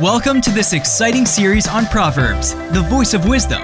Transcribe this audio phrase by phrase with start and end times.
[0.00, 3.60] Welcome to this exciting series on Proverbs, the voice of wisdom.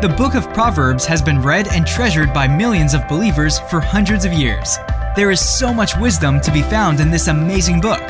[0.00, 4.24] The book of Proverbs has been read and treasured by millions of believers for hundreds
[4.24, 4.76] of years.
[5.14, 8.02] There is so much wisdom to be found in this amazing book.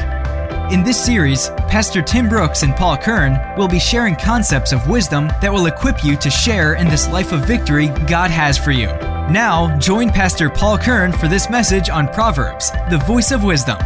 [0.73, 5.29] In this series, Pastor Tim Brooks and Paul Kern will be sharing concepts of wisdom
[5.43, 8.87] that will equip you to share in this life of victory God has for you.
[9.29, 13.77] Now, join Pastor Paul Kern for this message on Proverbs, the voice of wisdom.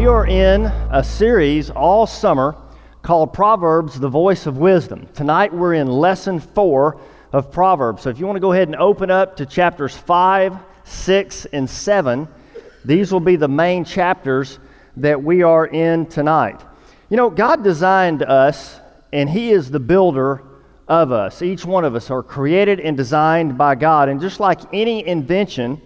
[0.00, 2.56] We are in a series all summer
[3.02, 5.06] called Proverbs, the Voice of Wisdom.
[5.12, 6.98] Tonight we're in lesson four
[7.34, 8.00] of Proverbs.
[8.00, 11.68] So if you want to go ahead and open up to chapters five, six, and
[11.68, 12.28] seven,
[12.82, 14.58] these will be the main chapters
[14.96, 16.62] that we are in tonight.
[17.10, 18.80] You know, God designed us,
[19.12, 20.42] and He is the builder
[20.88, 21.42] of us.
[21.42, 24.08] Each one of us are created and designed by God.
[24.08, 25.78] And just like any invention,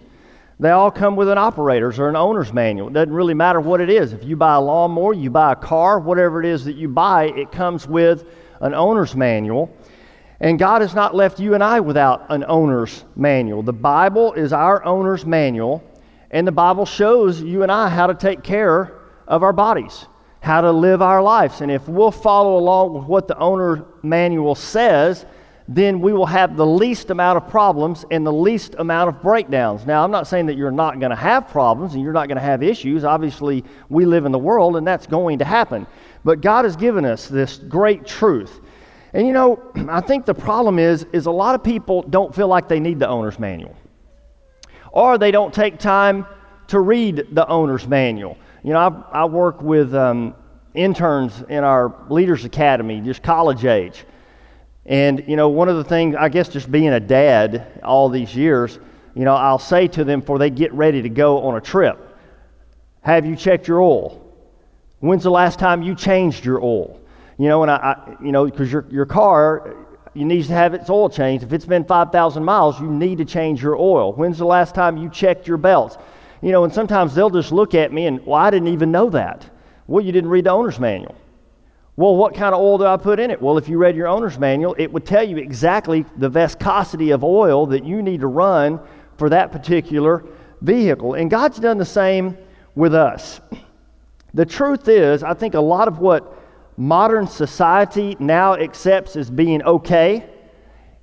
[0.59, 2.87] they all come with an operator's or an owner's manual.
[2.87, 4.13] It doesn't really matter what it is.
[4.13, 7.25] If you buy a lawnmower, you buy a car, whatever it is that you buy,
[7.25, 8.25] it comes with
[8.61, 9.75] an owner's manual.
[10.39, 13.63] And God has not left you and I without an owner's manual.
[13.63, 15.83] The Bible is our owner's manual,
[16.31, 20.07] and the Bible shows you and I how to take care of our bodies,
[20.41, 21.61] how to live our lives.
[21.61, 25.25] And if we'll follow along with what the owner manual says,
[25.67, 29.85] then we will have the least amount of problems and the least amount of breakdowns.
[29.85, 32.37] Now, I'm not saying that you're not going to have problems and you're not going
[32.37, 33.03] to have issues.
[33.03, 35.87] Obviously, we live in the world and that's going to happen.
[36.23, 38.59] But God has given us this great truth.
[39.13, 42.47] And you know, I think the problem is is a lot of people don't feel
[42.47, 43.75] like they need the owner's manual.
[44.91, 46.27] Or they don't take time
[46.67, 48.37] to read the owner's manual.
[48.63, 48.79] You know,
[49.13, 50.35] I, I work with um,
[50.73, 54.05] interns in our Leaders Academy, just college age.
[54.85, 58.35] And, you know, one of the things, I guess, just being a dad all these
[58.35, 58.77] years,
[59.15, 61.99] you know, I'll say to them before they get ready to go on a trip,
[63.01, 64.21] Have you checked your oil?
[64.99, 66.99] When's the last time you changed your oil?
[67.37, 69.75] You know, and I, I you know, because your, your car,
[70.13, 71.43] you need to have its oil changed.
[71.43, 74.13] If it's been 5,000 miles, you need to change your oil.
[74.13, 75.97] When's the last time you checked your belts?
[76.41, 79.09] You know, and sometimes they'll just look at me and, well, I didn't even know
[79.09, 79.49] that.
[79.87, 81.15] Well, you didn't read the owner's manual.
[81.97, 83.41] Well, what kind of oil do I put in it?
[83.41, 87.23] Well, if you read your owner's manual, it would tell you exactly the viscosity of
[87.23, 88.81] oil that you need to run
[89.17, 90.25] for that particular
[90.61, 91.13] vehicle.
[91.13, 92.37] And God's done the same
[92.75, 93.39] with us.
[94.33, 96.37] The truth is, I think a lot of what
[96.75, 100.29] modern society now accepts as being okay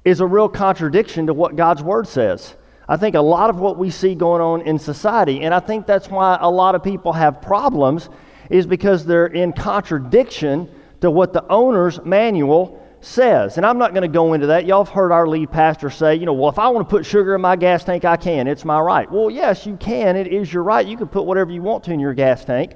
[0.04, 2.54] is a real contradiction to what God's Word says.
[2.86, 5.86] I think a lot of what we see going on in society, and I think
[5.86, 8.10] that's why a lot of people have problems,
[8.50, 10.68] is because they're in contradiction
[11.02, 13.56] to what the owner's manual says.
[13.56, 14.66] And I'm not going to go into that.
[14.66, 17.04] Y'all have heard our lead pastor say, you know, well, if I want to put
[17.04, 18.46] sugar in my gas tank, I can.
[18.46, 19.10] It's my right.
[19.10, 20.16] Well, yes, you can.
[20.16, 20.86] It is your right.
[20.86, 22.74] You can put whatever you want to in your gas tank.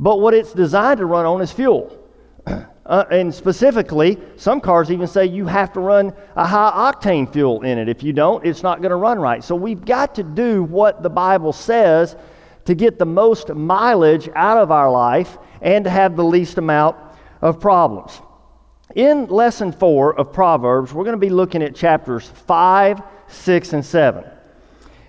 [0.00, 1.98] But what it's designed to run on is fuel.
[2.84, 7.62] Uh, and specifically, some cars even say you have to run a high octane fuel
[7.62, 7.88] in it.
[7.88, 9.42] If you don't, it's not going to run right.
[9.42, 12.16] So we've got to do what the Bible says
[12.64, 16.96] to get the most mileage out of our life and to have the least amount
[17.42, 18.22] of problems.
[18.94, 23.84] In lesson four of Proverbs, we're going to be looking at chapters five, six, and
[23.84, 24.24] seven.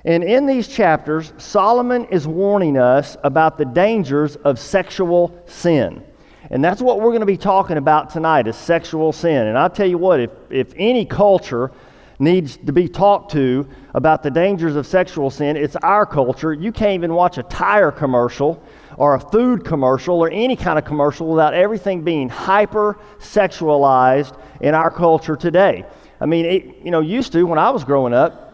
[0.05, 6.03] And in these chapters, Solomon is warning us about the dangers of sexual sin.
[6.49, 9.47] And that's what we're going to be talking about tonight is sexual sin.
[9.47, 11.71] And I'll tell you what, if, if any culture
[12.19, 16.53] needs to be talked to about the dangers of sexual sin, it's our culture.
[16.53, 18.61] You can't even watch a tire commercial
[18.97, 24.73] or a food commercial or any kind of commercial without everything being hyper sexualized in
[24.75, 25.85] our culture today.
[26.19, 28.53] I mean, it, you know, used to when I was growing up,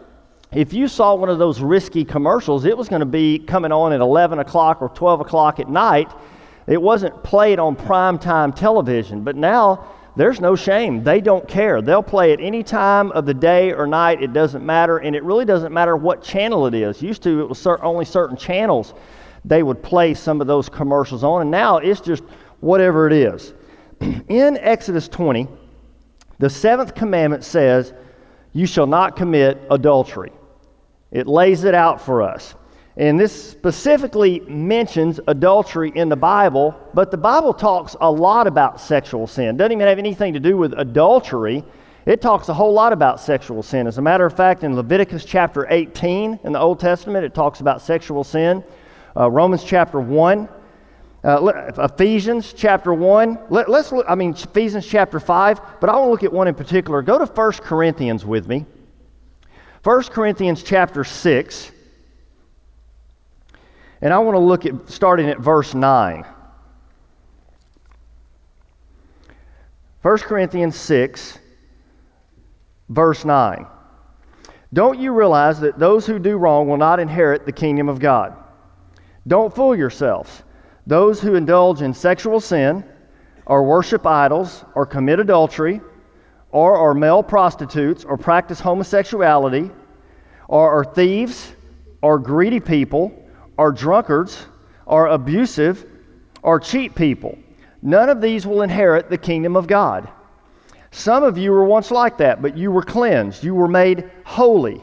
[0.52, 3.92] if you saw one of those risky commercials, it was going to be coming on
[3.92, 6.10] at 11 o'clock or 12 o'clock at night.
[6.66, 9.22] It wasn't played on primetime television.
[9.22, 9.86] But now,
[10.16, 11.04] there's no shame.
[11.04, 11.80] They don't care.
[11.80, 14.22] They'll play it any time of the day or night.
[14.22, 14.98] It doesn't matter.
[14.98, 17.00] And it really doesn't matter what channel it is.
[17.00, 18.94] Used to, it was only certain channels
[19.44, 21.42] they would play some of those commercials on.
[21.42, 22.22] And now it's just
[22.60, 23.54] whatever it is.
[24.28, 25.48] In Exodus 20,
[26.38, 27.92] the seventh commandment says,
[28.52, 30.32] You shall not commit adultery.
[31.10, 32.54] It lays it out for us.
[32.96, 38.80] And this specifically mentions adultery in the Bible, but the Bible talks a lot about
[38.80, 39.56] sexual sin.
[39.56, 41.64] Doesn't even have anything to do with adultery.
[42.04, 43.86] It talks a whole lot about sexual sin.
[43.86, 47.60] As a matter of fact, in Leviticus chapter 18 in the Old Testament, it talks
[47.60, 48.64] about sexual sin
[49.16, 50.48] uh, Romans chapter 1.
[51.22, 53.38] Uh, Ephesians chapter 1.
[53.50, 56.48] Let, us look, I mean, Ephesians chapter 5, but I want to look at one
[56.48, 57.02] in particular.
[57.02, 58.64] Go to 1 Corinthians with me.
[59.82, 61.72] 1 Corinthians chapter 6.
[64.02, 66.24] And I want to look at starting at verse 9.
[70.02, 71.38] 1 Corinthians 6,
[72.88, 73.66] verse 9.
[74.72, 78.34] Don't you realize that those who do wrong will not inherit the kingdom of God?
[79.30, 80.42] Don't fool yourselves.
[80.88, 82.82] Those who indulge in sexual sin,
[83.46, 85.80] or worship idols, or commit adultery,
[86.50, 89.70] or are male prostitutes, or practice homosexuality,
[90.48, 91.52] or are thieves,
[92.02, 93.12] or greedy people,
[93.56, 94.46] or drunkards,
[94.84, 95.86] or abusive,
[96.42, 97.38] or cheat people.
[97.82, 100.08] None of these will inherit the kingdom of God.
[100.90, 103.44] Some of you were once like that, but you were cleansed.
[103.44, 104.82] You were made holy.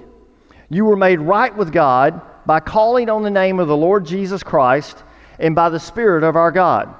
[0.69, 4.41] You were made right with God by calling on the name of the Lord Jesus
[4.41, 5.03] Christ
[5.38, 6.95] and by the Spirit of our God.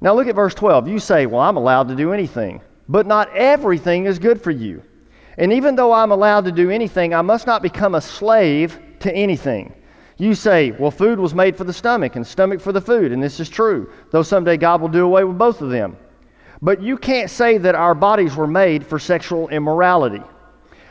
[0.00, 0.88] Now look at verse 12.
[0.88, 4.82] You say, Well, I'm allowed to do anything, but not everything is good for you.
[5.36, 9.12] And even though I'm allowed to do anything, I must not become a slave to
[9.12, 9.74] anything.
[10.16, 13.20] You say, well, food was made for the stomach and stomach for the food, and
[13.20, 15.96] this is true, though someday God will do away with both of them.
[16.62, 20.22] But you can't say that our bodies were made for sexual immorality.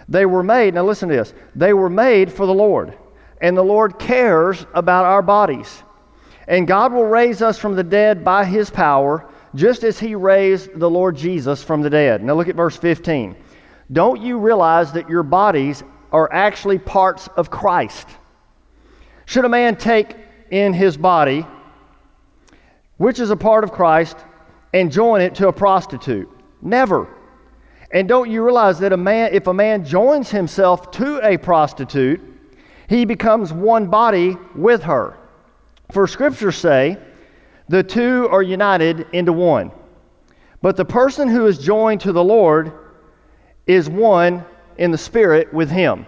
[0.10, 2.98] They were made, now listen to this, they were made for the Lord,
[3.44, 5.84] and the Lord cares about our bodies.
[6.48, 10.80] And God will raise us from the dead by his power, just as he raised
[10.80, 12.24] the Lord Jesus from the dead.
[12.24, 13.36] Now look at verse 15.
[13.92, 18.08] Don't you realize that your bodies are actually parts of Christ?
[19.26, 20.16] Should a man take
[20.50, 21.46] in his body,
[22.96, 24.16] which is a part of Christ,
[24.74, 26.30] and join it to a prostitute?
[26.62, 27.10] Never.
[27.92, 32.33] And don't you realize that a man, if a man joins himself to a prostitute,
[32.88, 35.18] he becomes one body with her?
[35.92, 36.98] For scriptures say,
[37.70, 39.72] the two are united into one.
[40.62, 42.72] But the person who is joined to the Lord
[43.68, 44.46] is one
[44.78, 46.06] in the Spirit with him.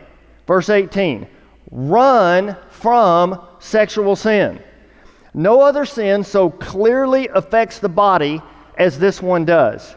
[0.47, 1.27] Verse 18
[1.71, 4.61] Run from sexual sin.
[5.33, 8.41] No other sin so clearly affects the body
[8.77, 9.95] as this one does.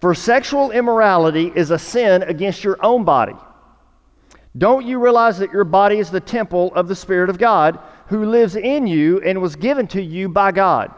[0.00, 3.34] For sexual immorality is a sin against your own body.
[4.56, 8.24] Don't you realize that your body is the temple of the Spirit of God who
[8.24, 10.92] lives in you and was given to you by God?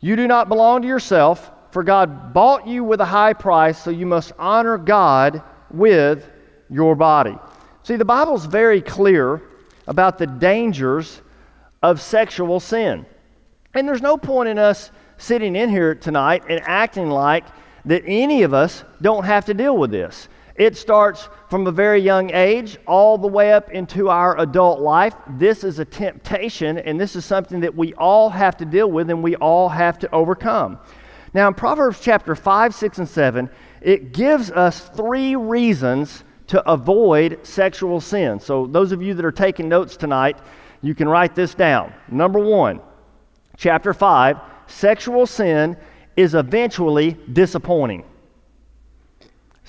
[0.00, 3.90] You do not belong to yourself, for God bought you with a high price, so
[3.90, 6.30] you must honor God with
[6.70, 7.36] your body.
[7.82, 9.42] See, the Bible's very clear
[9.86, 11.20] about the dangers
[11.82, 13.06] of sexual sin.
[13.74, 17.44] And there's no point in us sitting in here tonight and acting like
[17.84, 20.28] that any of us don't have to deal with this.
[20.56, 25.14] It starts from a very young age all the way up into our adult life.
[25.38, 29.10] This is a temptation, and this is something that we all have to deal with
[29.10, 30.78] and we all have to overcome.
[31.32, 33.50] Now, in Proverbs chapter 5, 6, and 7,
[33.80, 38.40] it gives us three reasons to avoid sexual sin.
[38.40, 40.38] So, those of you that are taking notes tonight,
[40.82, 41.94] you can write this down.
[42.08, 42.80] Number one,
[43.56, 45.76] chapter 5, sexual sin
[46.16, 48.04] is eventually disappointing.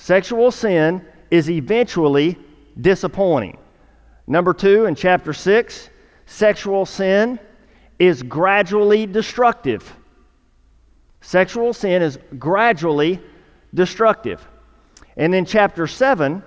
[0.02, 2.36] Sexual sin is eventually
[2.80, 3.56] disappointing.
[4.26, 5.90] Number two, in chapter 6,
[6.26, 7.38] sexual sin
[8.00, 9.94] is gradually destructive.
[11.20, 13.20] Sexual sin is gradually
[13.74, 14.44] destructive.
[15.16, 16.42] And in chapter 7,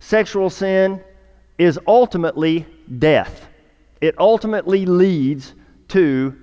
[0.00, 1.02] sexual sin
[1.56, 2.66] is ultimately
[2.98, 3.48] death.
[4.02, 5.54] It ultimately leads
[5.88, 6.36] to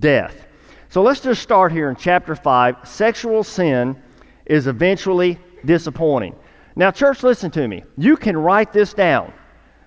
[0.00, 0.48] death.
[0.90, 2.86] So let's just start here in chapter 5.
[2.86, 3.96] Sexual sin
[4.44, 6.34] is eventually disappointing.
[6.76, 7.84] Now, church, listen to me.
[7.96, 9.32] You can write this down.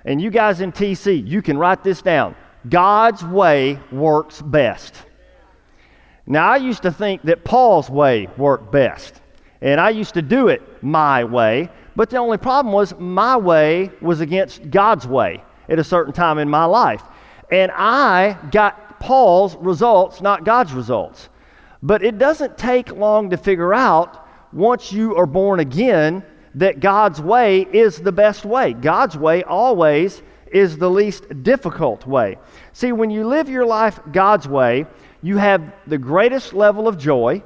[0.05, 2.36] And you guys in TC, you can write this down.
[2.69, 4.96] God's way works best.
[6.25, 9.22] Now, I used to think that Paul's way worked best.
[9.62, 11.69] And I used to do it my way.
[11.96, 16.38] But the only problem was my way was against God's way at a certain time
[16.38, 17.03] in my life.
[17.51, 21.29] And I got Paul's results, not God's results.
[21.81, 26.24] But it doesn't take long to figure out once you are born again
[26.56, 28.74] that God's way is the best way.
[28.74, 32.38] God's way always is the least difficult way.
[32.74, 34.86] See, when you live your life God's way,
[35.22, 37.44] you have the greatest level of joy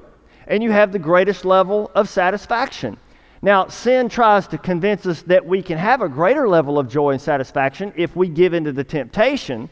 [0.47, 2.97] and you have the greatest level of satisfaction.
[3.41, 7.11] Now, sin tries to convince us that we can have a greater level of joy
[7.11, 9.69] and satisfaction if we give into the temptation,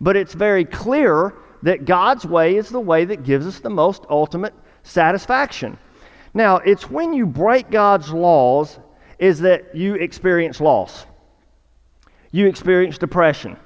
[0.00, 4.04] but it's very clear that God's way is the way that gives us the most
[4.10, 4.52] ultimate
[4.82, 5.78] satisfaction.
[6.36, 8.78] Now, it's when you break God's laws
[9.18, 11.06] is that you experience loss.
[12.30, 13.56] You experience depression.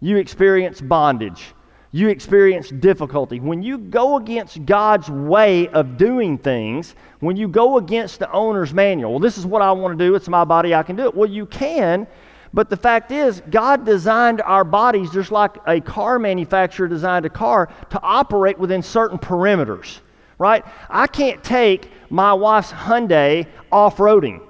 [0.00, 1.54] You experience bondage
[1.90, 3.40] you experience difficulty.
[3.40, 8.74] When you go against God's way of doing things, when you go against the owner's
[8.74, 11.04] manual, well, this is what I want to do, it's my body, I can do
[11.04, 11.14] it.
[11.14, 12.06] Well, you can,
[12.52, 17.30] but the fact is, God designed our bodies just like a car manufacturer designed a
[17.30, 20.00] car to operate within certain perimeters.
[20.38, 20.64] Right?
[20.88, 24.40] I can't take my wife's Hyundai off roading,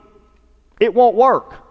[0.81, 1.65] it won't work.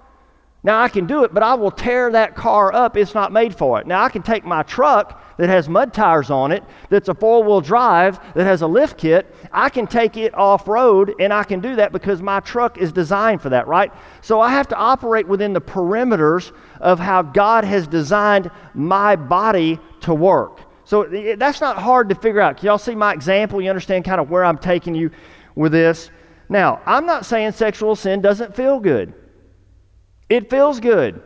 [0.63, 2.97] Now, I can do it, but I will tear that car up.
[2.97, 3.87] It's not made for it.
[3.87, 7.43] Now, I can take my truck that has mud tires on it, that's a four
[7.43, 9.33] wheel drive, that has a lift kit.
[9.51, 12.91] I can take it off road, and I can do that because my truck is
[12.91, 13.91] designed for that, right?
[14.21, 19.79] So I have to operate within the perimeters of how God has designed my body
[20.01, 20.61] to work.
[20.87, 21.03] So
[21.35, 22.55] that's not hard to figure out.
[22.55, 23.59] Can y'all see my example?
[23.59, 25.11] You understand kind of where I'm taking you
[25.53, 26.11] with this?
[26.47, 29.13] Now, I'm not saying sexual sin doesn't feel good.
[30.29, 31.21] It feels good.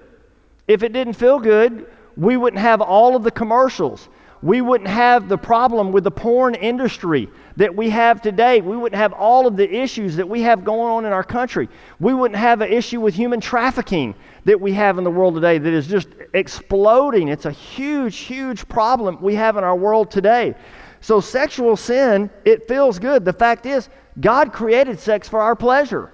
[0.67, 1.85] If it didn't feel good,
[2.17, 4.09] we wouldn't have all of the commercials.
[4.41, 8.61] We wouldn't have the problem with the porn industry that we have today.
[8.61, 11.69] We wouldn't have all of the issues that we have going on in our country.
[11.99, 14.15] We wouldn't have an issue with human trafficking
[14.45, 17.27] that we have in the world today that is just exploding.
[17.27, 20.55] It's a huge, huge problem we have in our world today.
[21.00, 23.25] So, sexual sin, it feels good.
[23.25, 26.12] The fact is, God created sex for our pleasure.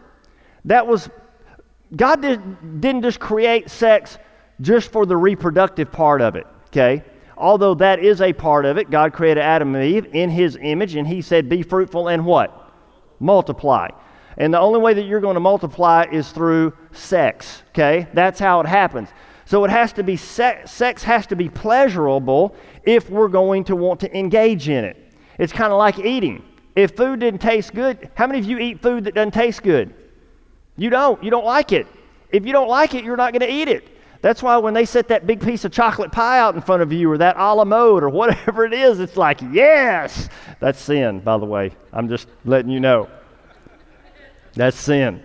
[0.65, 1.09] That was,
[1.95, 4.17] God did, didn't just create sex
[4.61, 7.03] just for the reproductive part of it, okay?
[7.37, 10.95] Although that is a part of it, God created Adam and Eve in his image,
[10.95, 12.71] and he said, Be fruitful and what?
[13.19, 13.89] Multiply.
[14.37, 18.07] And the only way that you're going to multiply is through sex, okay?
[18.13, 19.09] That's how it happens.
[19.45, 23.75] So it has to be sex, sex has to be pleasurable if we're going to
[23.75, 25.13] want to engage in it.
[25.39, 26.43] It's kind of like eating.
[26.75, 29.93] If food didn't taste good, how many of you eat food that doesn't taste good?
[30.75, 31.23] You don't.
[31.23, 31.87] You don't like it.
[32.29, 33.87] If you don't like it, you're not going to eat it.
[34.21, 36.91] That's why when they set that big piece of chocolate pie out in front of
[36.91, 40.29] you or that a la mode or whatever it is, it's like, yes!
[40.59, 41.71] That's sin, by the way.
[41.93, 43.09] I'm just letting you know.
[44.57, 45.23] That's sin.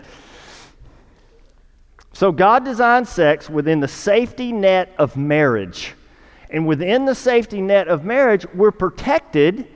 [2.12, 5.94] So God designed sex within the safety net of marriage.
[6.50, 9.66] And within the safety net of marriage, we're protected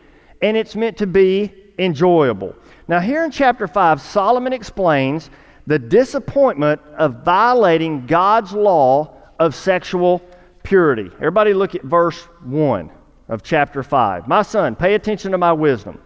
[0.43, 2.55] and it's meant to be enjoyable.
[2.89, 5.31] Now, here in chapter 5, Solomon explains
[5.67, 10.23] the disappointment of violating God's law of sexual
[10.63, 11.11] purity.
[11.17, 12.91] Everybody, look at verse 1
[13.29, 14.29] of chapter 5.
[14.29, 16.01] My son, pay attention to my wisdom.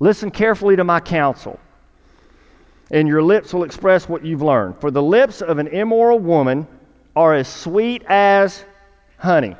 [0.00, 1.58] Listen carefully to my counsel,
[2.90, 4.80] and your lips will express what you've learned.
[4.80, 6.66] For the lips of an immoral woman
[7.14, 8.64] are as sweet as
[9.18, 9.56] honey,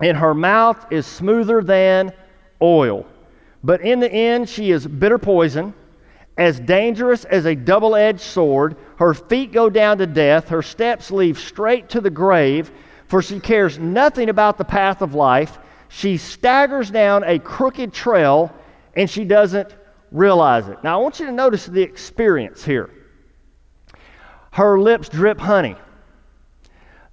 [0.00, 2.12] and her mouth is smoother than
[2.60, 3.06] oil.
[3.62, 5.74] But in the end, she is bitter poison
[6.36, 8.76] as dangerous as a double edged sword.
[8.98, 12.70] Her feet go down to death, her steps lead straight to the grave,
[13.06, 15.58] for she cares nothing about the path of life.
[15.88, 18.52] She staggers down a crooked trail
[18.96, 19.74] and she doesn't
[20.14, 20.82] realize it.
[20.82, 22.88] Now, I want you to notice the experience here.
[24.52, 25.76] Her lips drip honey,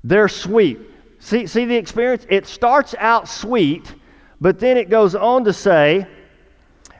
[0.03, 0.79] they're sweet.
[1.19, 2.25] See, see the experience?
[2.29, 3.93] It starts out sweet,
[4.39, 6.07] but then it goes on to say,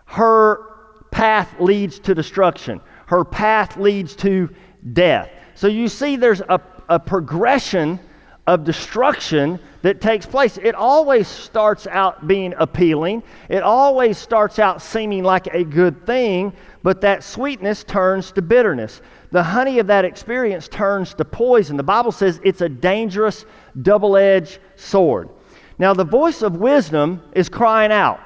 [0.06, 0.68] her
[1.12, 2.82] path leads to destruction.
[3.06, 4.50] Her path leads to
[4.94, 5.30] death.
[5.54, 8.00] So you see, there's a, a progression
[8.48, 10.58] of destruction that takes place.
[10.58, 16.54] It always starts out being appealing, it always starts out seeming like a good thing,
[16.84, 19.02] but that sweetness turns to bitterness.
[19.32, 21.78] The honey of that experience turns to poison.
[21.78, 23.46] The Bible says it's a dangerous
[23.82, 25.30] double edged sword.
[25.80, 28.20] Now, the voice of wisdom is crying out.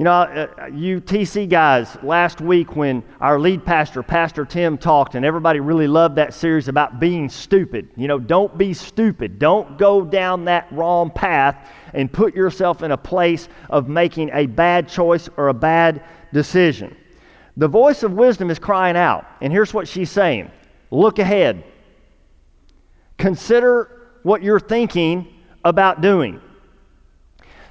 [0.00, 5.14] You know, uh, you TC guys, last week when our lead pastor, Pastor Tim, talked,
[5.14, 7.90] and everybody really loved that series about being stupid.
[7.98, 9.38] You know, don't be stupid.
[9.38, 14.46] Don't go down that wrong path and put yourself in a place of making a
[14.46, 16.02] bad choice or a bad
[16.32, 16.96] decision.
[17.58, 20.50] The voice of wisdom is crying out, and here's what she's saying
[20.90, 21.62] Look ahead.
[23.18, 25.28] Consider what you're thinking
[25.62, 26.40] about doing.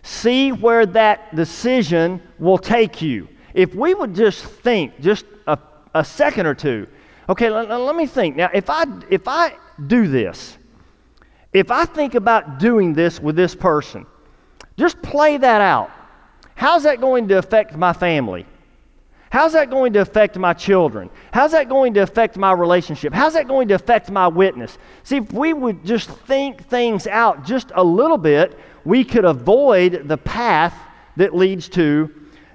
[0.01, 3.27] See where that decision will take you.
[3.53, 5.57] If we would just think just a,
[5.93, 6.87] a second or two,
[7.27, 8.35] okay, let, let me think.
[8.35, 9.53] Now, if I, if I
[9.87, 10.57] do this,
[11.51, 14.05] if I think about doing this with this person,
[14.77, 15.91] just play that out.
[16.55, 18.45] How's that going to affect my family?
[19.31, 21.09] How's that going to affect my children?
[21.31, 23.13] How's that going to affect my relationship?
[23.13, 24.77] How's that going to affect my witness?
[25.03, 30.07] See, if we would just think things out just a little bit, we could avoid
[30.07, 30.73] the path
[31.17, 32.11] that leads to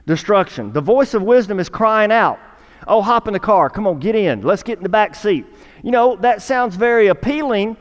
[0.07, 0.73] destruction.
[0.73, 2.41] The voice of wisdom is crying out,
[2.87, 3.71] Oh, hop in the car.
[3.71, 4.43] Come on, get in.
[4.43, 5.47] Let's get in the back seat.
[5.83, 7.77] You know, that sounds very appealing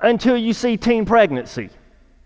[0.00, 1.70] until you see teen pregnancy,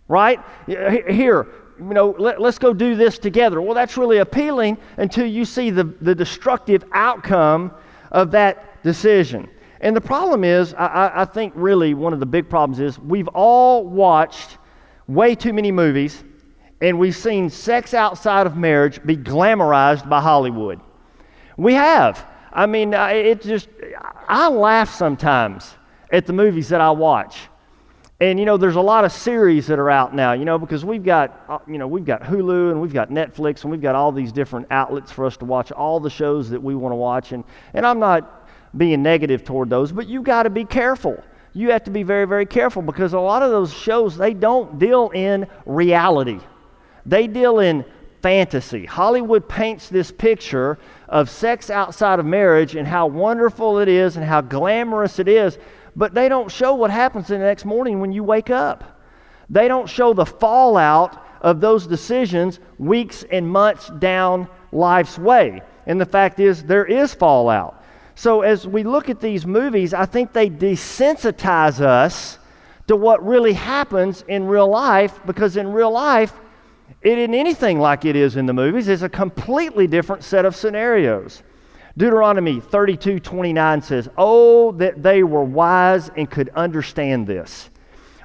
[0.08, 0.40] right?
[0.66, 1.46] Here,
[1.78, 3.61] you know, let, us go do this together.
[3.61, 7.73] Well, that's really appealing until you see the, the destructive outcome
[8.12, 9.49] of that decision.
[9.80, 13.28] And the problem is, I, I think really one of the big problems is we've
[13.28, 14.59] all watched
[15.06, 16.25] way too many movies
[16.80, 20.80] and we've seen sex outside of marriage be glamorized by Hollywood.
[21.56, 22.26] We have.
[22.52, 23.68] I mean, it just,
[24.28, 25.75] I laugh sometimes
[26.11, 27.49] at the movies that I watch.
[28.18, 30.87] And you know, there's a lot of series that are out now, you know, because
[30.87, 33.94] we've got, uh, you know, we've got Hulu and we've got Netflix and we've got
[33.94, 36.96] all these different outlets for us to watch all the shows that we want to
[36.96, 37.32] watch.
[37.32, 37.44] And,
[37.75, 41.23] and I'm not being negative toward those, but you got to be careful.
[41.52, 44.78] You have to be very, very careful because a lot of those shows, they don't
[44.78, 46.40] deal in reality.
[47.04, 47.85] They deal in
[48.23, 48.87] fantasy.
[48.87, 50.78] Hollywood paints this picture
[51.11, 55.58] of sex outside of marriage and how wonderful it is and how glamorous it is
[55.97, 59.00] but they don't show what happens the next morning when you wake up.
[59.49, 65.62] They don't show the fallout of those decisions weeks and months down life's way.
[65.87, 67.83] And the fact is, there is fallout.
[68.15, 72.38] So as we look at these movies, I think they desensitize us
[72.88, 76.33] to what really happens in real life because in real life,
[77.03, 78.88] it isn't anything like it is in the movies.
[78.88, 81.43] It's a completely different set of scenarios.
[81.97, 87.71] Deuteronomy 32 29 says, Oh, that they were wise and could understand this.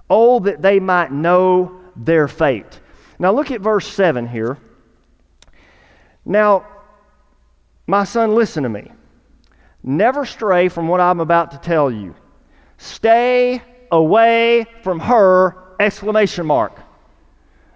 [0.09, 2.79] Oh, that they might know their fate.
[3.17, 4.57] Now look at verse 7 here.
[6.25, 6.67] Now,
[7.87, 8.91] my son, listen to me.
[9.83, 12.15] Never stray from what I'm about to tell you.
[12.77, 13.61] Stay
[13.91, 15.57] away from her!
[15.79, 16.79] Exclamation mark.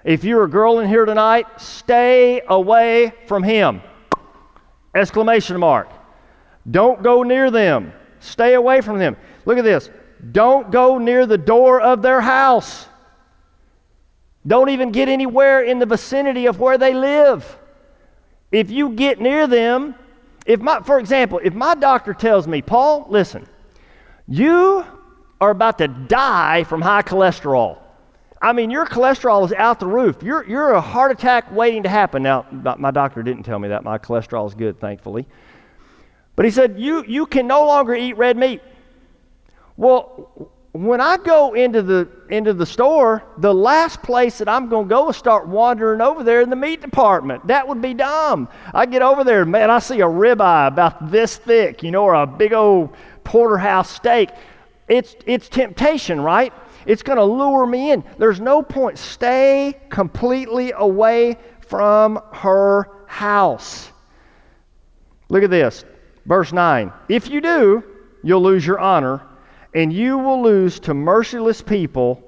[0.03, 3.81] If you're a girl in here tonight, stay away from him.
[4.95, 5.89] Exclamation mark.
[6.69, 7.93] Don't go near them.
[8.21, 9.17] Stay away from them.
[9.45, 9.89] Look at this.
[10.31, 12.87] Don't go near the door of their house.
[14.47, 17.57] Don't even get anywhere in the vicinity of where they live.
[18.51, 19.95] If you get near them,
[20.45, 23.47] if my, for example, if my doctor tells me, Paul, listen,
[24.27, 24.85] you
[25.41, 27.79] are about to die from high cholesterol.
[28.45, 30.21] I mean, your cholesterol is out the roof.
[30.21, 32.21] You're, you're a heart attack waiting to happen.
[32.21, 32.45] Now,
[32.77, 33.83] my doctor didn't tell me that.
[33.83, 35.25] My cholesterol is good, thankfully.
[36.35, 38.61] But he said, you, you can no longer eat red meat.
[39.77, 44.85] Well, when I go into the, into the store, the last place that I'm going
[44.85, 47.47] to go is start wandering over there in the meat department.
[47.47, 48.47] That would be dumb.
[48.75, 52.13] I get over there, man, I see a ribeye about this thick, you know, or
[52.13, 54.29] a big old porterhouse steak.
[54.87, 56.53] It's, it's temptation, right?
[56.85, 58.03] It's going to lure me in.
[58.17, 58.97] There's no point.
[58.97, 63.91] Stay completely away from her house.
[65.29, 65.85] Look at this.
[66.25, 66.91] Verse 9.
[67.09, 67.83] If you do,
[68.23, 69.21] you'll lose your honor,
[69.73, 72.21] and you will lose to merciless people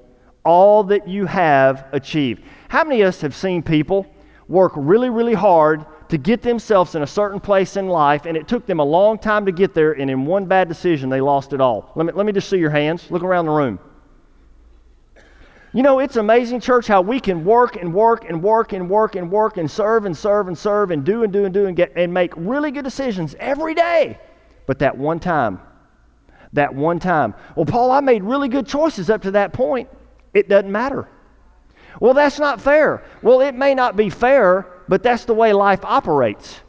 [0.44, 2.42] all that you have achieved.
[2.68, 4.06] How many of us have seen people
[4.48, 8.48] work really, really hard to get themselves in a certain place in life, and it
[8.48, 11.52] took them a long time to get there, and in one bad decision, they lost
[11.52, 11.92] it all?
[11.94, 13.10] Let me, let me just see your hands.
[13.10, 13.78] Look around the room.
[15.74, 19.16] You know, it's amazing, church, how we can work and work and work and work
[19.16, 21.76] and work and serve and serve and serve and do and do and do and
[21.76, 24.18] get and make really good decisions every day.
[24.66, 25.60] But that one time,
[26.54, 29.90] that one time, well, Paul, I made really good choices up to that point.
[30.32, 31.06] It doesn't matter.
[32.00, 33.04] Well, that's not fair.
[33.22, 36.60] Well, it may not be fair, but that's the way life operates.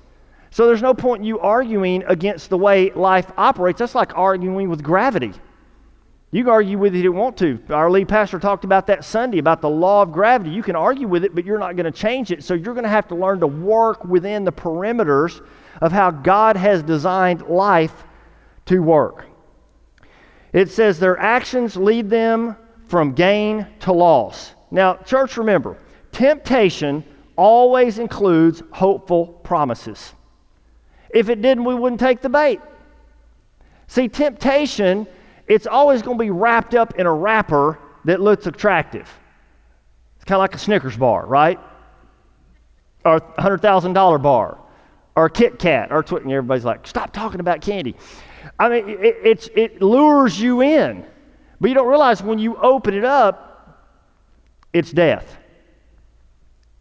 [0.52, 3.80] So there's no point in you arguing against the way life operates.
[3.80, 5.34] That's like arguing with gravity.
[6.32, 7.60] You can argue with it if you want to.
[7.70, 10.52] Our lead pastor talked about that Sunday about the law of gravity.
[10.52, 12.44] You can argue with it, but you're not going to change it.
[12.44, 15.44] So you're going to have to learn to work within the perimeters
[15.82, 18.04] of how God has designed life
[18.68, 19.26] to work.
[20.54, 22.56] It says their actions lead them
[22.88, 24.54] from gain to loss.
[24.70, 25.78] Now, church, remember,
[26.12, 27.04] temptation
[27.36, 30.14] always includes hopeful promises.
[31.10, 32.62] If it didn't, we wouldn't take the bait.
[33.88, 35.08] See, temptation
[35.50, 39.10] it's always going to be wrapped up in a wrapper that looks attractive.
[40.16, 41.60] It's kind of like a Snickers bar, right?
[43.04, 44.60] Or a $100,000 bar,
[45.16, 47.96] or a Kit Kat, or tw- everybody's like, stop talking about candy.
[48.60, 51.06] I mean, it, it's, it lures you in,
[51.60, 53.90] but you don't realize when you open it up,
[54.72, 55.38] it's death.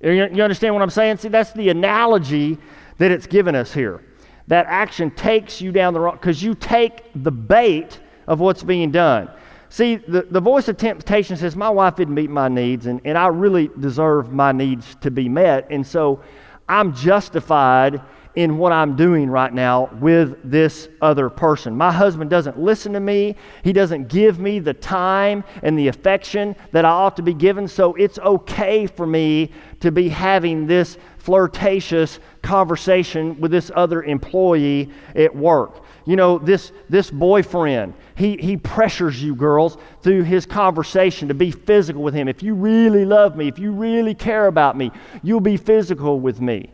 [0.00, 1.16] You, you understand what I'm saying?
[1.16, 2.58] See, that's the analogy
[2.98, 4.04] that it's given us here.
[4.48, 7.98] That action takes you down the wrong, because you take the bait
[8.28, 9.28] of what's being done.
[9.70, 13.18] See, the, the voice of temptation says, My wife didn't meet my needs, and, and
[13.18, 15.66] I really deserve my needs to be met.
[15.70, 16.22] And so
[16.68, 18.00] I'm justified
[18.34, 21.76] in what I'm doing right now with this other person.
[21.76, 23.34] My husband doesn't listen to me.
[23.64, 27.66] He doesn't give me the time and the affection that I ought to be given.
[27.66, 34.90] So it's okay for me to be having this flirtatious conversation with this other employee
[35.16, 35.82] at work.
[36.08, 41.50] You know, this, this boyfriend, he, he pressures you, girls, through his conversation to be
[41.50, 42.28] physical with him.
[42.28, 44.90] If you really love me, if you really care about me,
[45.22, 46.70] you'll be physical with me.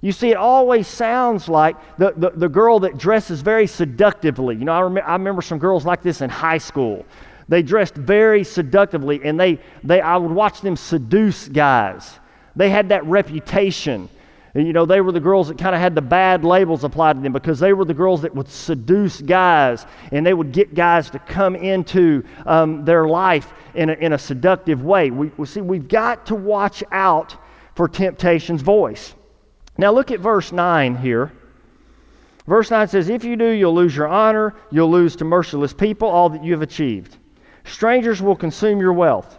[0.00, 4.56] You see, it always sounds like the, the, the girl that dresses very seductively.
[4.56, 7.04] You know, I, rem- I remember some girls like this in high school.
[7.50, 12.18] They dressed very seductively, and they, they, I would watch them seduce guys.
[12.56, 14.08] They had that reputation.
[14.54, 17.20] You know, they were the girls that kind of had the bad labels applied to
[17.20, 21.08] them because they were the girls that would seduce guys and they would get guys
[21.10, 25.10] to come into um, their life in a, in a seductive way.
[25.10, 27.34] We, we see, we've got to watch out
[27.74, 29.14] for temptation's voice.
[29.78, 31.32] Now, look at verse 9 here.
[32.46, 36.08] Verse 9 says, If you do, you'll lose your honor, you'll lose to merciless people
[36.08, 37.16] all that you have achieved.
[37.64, 39.38] Strangers will consume your wealth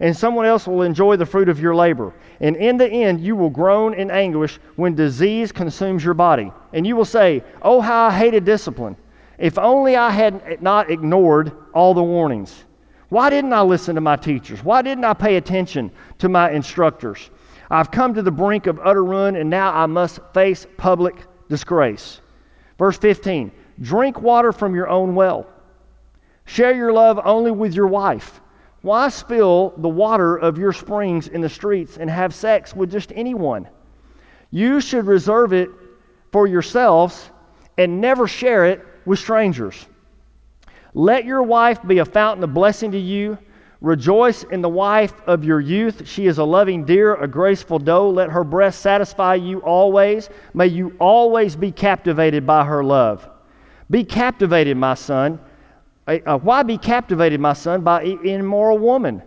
[0.00, 2.14] and someone else will enjoy the fruit of your labor.
[2.40, 6.50] And in the end, you will groan in anguish when disease consumes your body.
[6.72, 8.96] And you will say, Oh, how I hated discipline.
[9.36, 12.64] If only I had not ignored all the warnings.
[13.10, 14.64] Why didn't I listen to my teachers?
[14.64, 17.30] Why didn't I pay attention to my instructors?
[17.70, 21.16] I've come to the brink of utter ruin, and now I must face public
[21.48, 22.20] disgrace.
[22.78, 25.46] Verse 15 Drink water from your own well.
[26.46, 28.40] Share your love only with your wife
[28.82, 33.12] why spill the water of your springs in the streets and have sex with just
[33.14, 33.68] anyone?
[34.50, 35.68] You should reserve it
[36.32, 37.30] for yourselves
[37.76, 39.86] and never share it with strangers.
[40.94, 43.38] Let your wife be a fountain of blessing to you.
[43.80, 46.06] Rejoice in the wife of your youth.
[46.06, 48.10] She is a loving deer, a graceful doe.
[48.10, 50.30] Let her breast satisfy you always.
[50.52, 53.28] May you always be captivated by her love.
[53.90, 55.38] Be captivated, my son
[56.18, 59.22] uh, why be captivated, my son, by an immoral woman?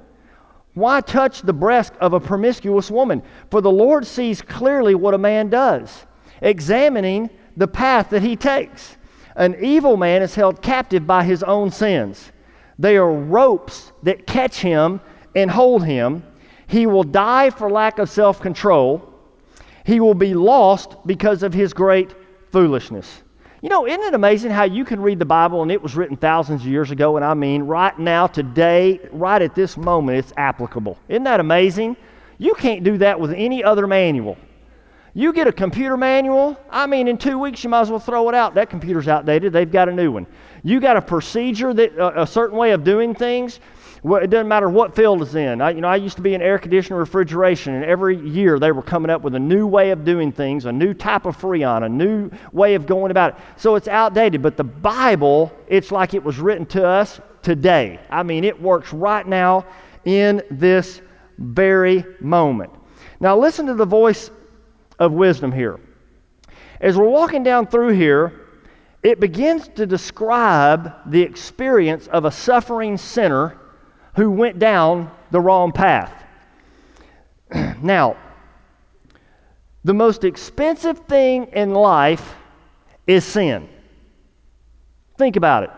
[0.74, 3.22] Why touch the breast of a promiscuous woman?
[3.52, 6.06] For the Lord sees clearly what a man does,
[6.42, 8.98] examining the path that he takes.
[9.36, 12.32] An evil man is held captive by his own sins.
[12.80, 15.00] They are ropes that catch him
[15.36, 16.24] and hold him.
[16.68, 19.10] He will die for lack of self control.
[19.86, 22.16] He will be lost because of his great
[22.52, 23.24] foolishness.
[23.64, 26.18] You know, isn't it amazing how you can read the Bible and it was written
[26.18, 30.34] thousands of years ago, and I mean right now, today, right at this moment, it's
[30.36, 31.00] applicable.
[31.08, 31.96] Isn't that amazing?
[32.40, 34.38] You can't do that with any other manual.
[35.14, 38.28] You get a computer manual, I mean, in two weeks you might as well throw
[38.28, 38.54] it out.
[38.56, 40.28] That computer's outdated, they've got a new one.
[40.64, 43.62] You got a procedure that uh, a certain way of doing things.
[44.06, 45.62] It doesn't matter what field it's in.
[45.62, 48.74] I, you know, I used to be in air conditioning refrigeration, and every year they
[48.74, 51.86] were coming up with a new way of doing things, a new type of freon,
[51.86, 53.42] a new way of going about it.
[53.56, 54.42] So it's outdated.
[54.42, 57.98] But the Bible, it's like it was written to us today.
[58.10, 59.66] I mean, it works right now
[60.04, 61.02] in this
[61.38, 62.72] very moment.
[63.22, 64.32] Now, listen to the voice
[65.00, 65.80] of wisdom here.
[66.82, 68.42] As we're walking down through here,
[69.02, 73.60] it begins to describe the experience of a suffering sinner
[74.16, 76.24] who went down the wrong path.
[77.82, 78.18] now,
[79.84, 82.36] the most expensive thing in life
[83.06, 83.68] is sin.
[85.18, 85.70] Think about it.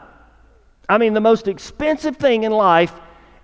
[0.87, 2.93] I mean, the most expensive thing in life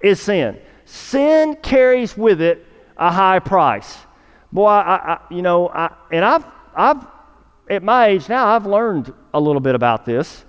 [0.01, 0.59] is sin.
[0.85, 2.65] Sin carries with it
[2.97, 3.97] a high price.
[4.51, 7.07] Boy, I, I you know, I, and I've, I've,
[7.69, 10.45] at my age now, I've learned a little bit about this.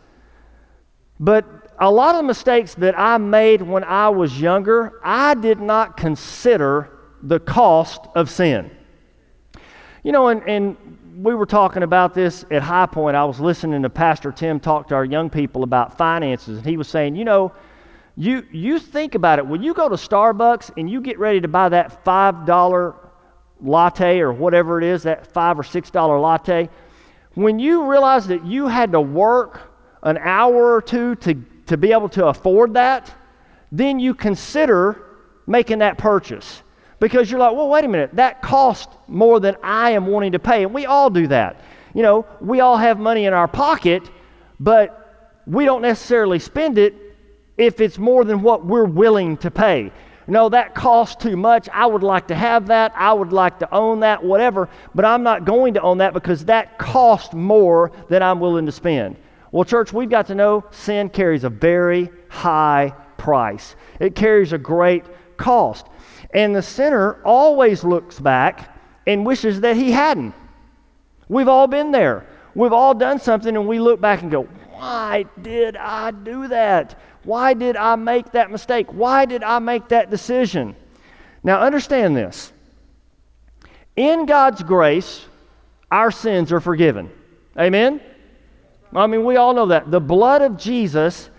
[1.18, 1.46] But
[1.82, 5.96] a lot of the mistakes that I made when I was younger, I did not
[5.96, 6.90] consider
[7.24, 8.70] the cost of sin.
[10.04, 10.76] You know, and, and
[11.16, 13.16] we were talking about this at High Point.
[13.16, 16.76] I was listening to Pastor Tim talk to our young people about finances, and he
[16.76, 17.52] was saying, you know,
[18.16, 19.46] you, you think about it.
[19.46, 22.96] When you go to Starbucks and you get ready to buy that $5
[23.60, 26.68] latte or whatever it is, that 5 or $6 latte,
[27.34, 29.72] when you realize that you had to work
[30.04, 33.12] an hour or two to to be able to afford that,
[33.70, 35.02] then you consider
[35.46, 36.62] making that purchase.
[37.00, 40.38] Because you're like, well, wait a minute, that cost more than I am wanting to
[40.38, 40.62] pay.
[40.62, 41.60] And we all do that.
[41.94, 44.08] You know, we all have money in our pocket,
[44.60, 46.94] but we don't necessarily spend it
[47.58, 49.90] if it's more than what we're willing to pay.
[50.28, 51.68] No, that costs too much.
[51.70, 52.92] I would like to have that.
[52.94, 56.44] I would like to own that, whatever, but I'm not going to own that because
[56.44, 59.16] that costs more than I'm willing to spend.
[59.52, 64.58] Well, church, we've got to know sin carries a very high price, it carries a
[64.58, 65.04] great
[65.36, 65.86] cost.
[66.34, 68.74] And the sinner always looks back
[69.06, 70.34] and wishes that he hadn't.
[71.28, 72.26] We've all been there.
[72.54, 76.98] We've all done something and we look back and go, Why did I do that?
[77.24, 78.86] Why did I make that mistake?
[78.90, 80.74] Why did I make that decision?
[81.44, 82.52] Now, understand this.
[83.94, 85.26] In God's grace,
[85.90, 87.10] our sins are forgiven.
[87.58, 88.00] Amen?
[88.94, 89.90] I mean, we all know that.
[89.90, 91.30] The blood of Jesus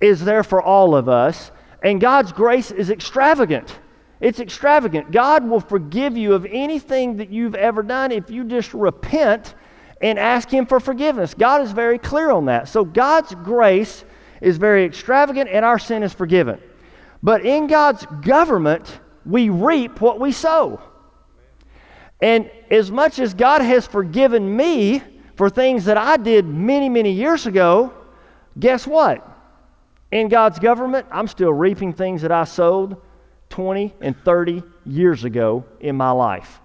[0.00, 1.50] is there for all of us,
[1.82, 3.78] and God's grace is extravagant.
[4.20, 5.10] It's extravagant.
[5.10, 9.54] God will forgive you of anything that you've ever done if you just repent
[10.00, 11.34] and ask Him for forgiveness.
[11.34, 12.68] God is very clear on that.
[12.68, 14.04] So God's grace
[14.40, 16.60] is very extravagant and our sin is forgiven.
[17.22, 20.80] But in God's government, we reap what we sow.
[22.20, 25.02] And as much as God has forgiven me
[25.40, 27.94] for things that I did many, many years ago,
[28.58, 29.26] guess what?
[30.12, 32.98] In God's government, I'm still reaping things that I sowed
[33.48, 36.60] 20 and 30 years ago in my life.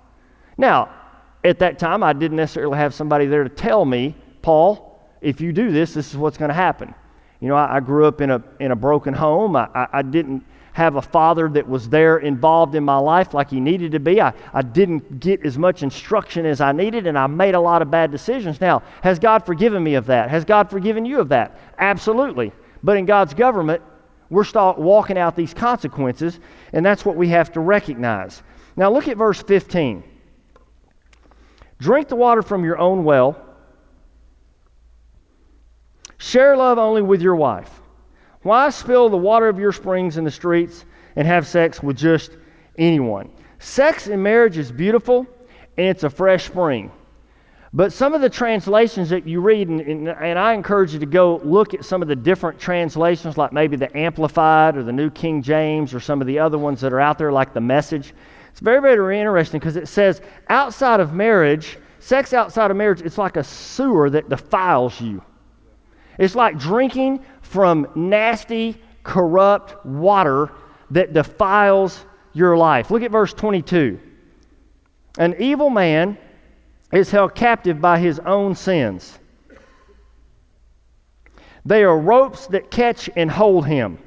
[0.58, 0.94] Now,
[1.42, 5.54] at that time, I didn't necessarily have somebody there to tell me, Paul, if you
[5.54, 6.94] do this, this is what's going to happen.
[7.40, 9.56] You know, I, I, grew up in a, in a broken home.
[9.56, 10.44] I, I, I didn't
[10.76, 14.20] have a father that was there involved in my life like he needed to be.
[14.20, 17.82] I, I didn't get as much instruction as I needed, and I made a lot
[17.82, 18.60] of bad decisions.
[18.60, 20.30] Now, has God forgiven me of that?
[20.30, 21.58] Has God forgiven you of that?
[21.80, 22.52] Absolutely.
[22.84, 23.82] But in God's government,
[24.30, 26.42] we're start walking out these consequences,
[26.74, 28.44] and that's what we have to recognize.
[28.76, 30.04] Now, look at verse 15.
[31.80, 33.42] Drink the water from your own well.
[36.18, 37.72] Share love only with your wife.
[38.46, 42.30] Why spill the water of your springs in the streets and have sex with just
[42.78, 43.32] anyone?
[43.58, 45.26] Sex in marriage is beautiful
[45.78, 46.92] and it's a fresh spring.
[47.74, 51.08] But some of the translations that you read, and, and, and, I encourage you to
[51.08, 55.10] go look at some of the different translations, like maybe the Amplified or the New
[55.10, 58.14] King James or some of the other ones that are out there, like the Message.
[58.52, 63.18] It's very, very interesting because it says outside of marriage, sex outside of marriage, it's
[63.18, 65.24] like a sewer that defiles you.
[66.18, 70.52] It's like drinking from nasty, corrupt water
[70.92, 72.92] that defiles your life.
[72.92, 74.00] Look at verse 22.
[75.18, 76.18] An evil man
[76.92, 79.20] is held captive by his own sins.
[81.66, 83.98] They are ropes that catch and hold him.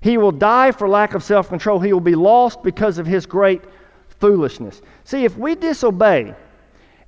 [0.00, 1.80] He will die for lack of self control.
[1.80, 3.62] He will be lost because of his great
[4.20, 4.82] foolishness.
[5.04, 6.34] See, if we disobey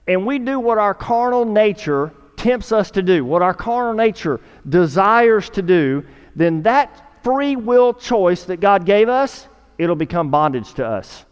[0.07, 4.41] and we do what our carnal nature tempts us to do, what our carnal nature
[4.67, 6.03] desires to do,
[6.35, 11.27] then that free will choice that God gave us, it'll become bondage to us.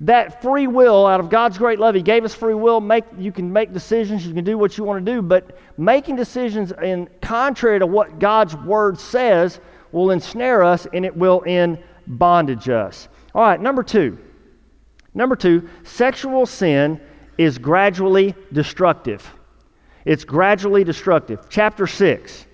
[0.00, 2.80] That free will, out of God's great love, He gave us free will.
[2.80, 6.16] Make, you can make decisions, you can do what you want to do, but making
[6.16, 9.60] decisions in contrary to what God's word says
[9.92, 13.08] will ensnare us and it will in bondage us.
[13.36, 14.18] All right, number two.
[15.14, 17.00] Number two, sexual sin
[17.38, 19.32] is gradually destructive.
[20.04, 21.46] It's gradually destructive.
[21.48, 22.46] Chapter 6.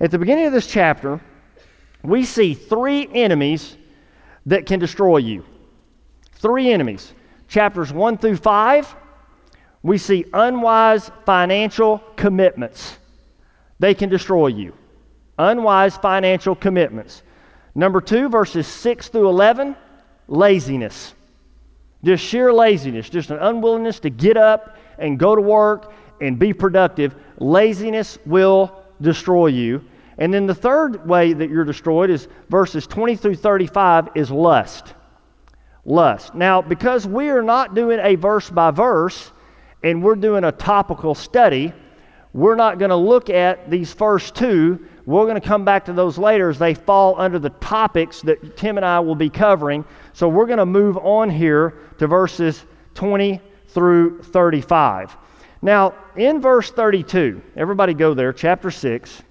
[0.00, 1.20] At the beginning of this chapter,
[2.02, 3.76] we see three enemies
[4.46, 5.44] that can destroy you.
[6.34, 7.12] Three enemies.
[7.48, 8.96] Chapters 1 through 5,
[9.82, 12.98] we see unwise financial commitments.
[13.78, 14.74] They can destroy you.
[15.38, 17.22] Unwise financial commitments.
[17.74, 19.76] Number 2, verses 6 through 11,
[20.26, 21.14] laziness.
[22.04, 26.52] Just sheer laziness, just an unwillingness to get up and go to work and be
[26.52, 29.84] productive, laziness will destroy you.
[30.18, 34.94] And then the third way that you're destroyed is verses 20 through 35 is lust.
[35.84, 36.34] Lust.
[36.34, 39.30] Now, because we are not doing a verse by verse
[39.82, 41.72] and we're doing a topical study,
[42.32, 44.86] we're not going to look at these first two.
[45.06, 48.56] We're going to come back to those later as they fall under the topics that
[48.56, 49.84] Tim and I will be covering.
[50.12, 55.16] So we're going to move on here to verses 20 through 35.
[55.60, 59.22] Now, in verse 32, everybody go there, chapter 6,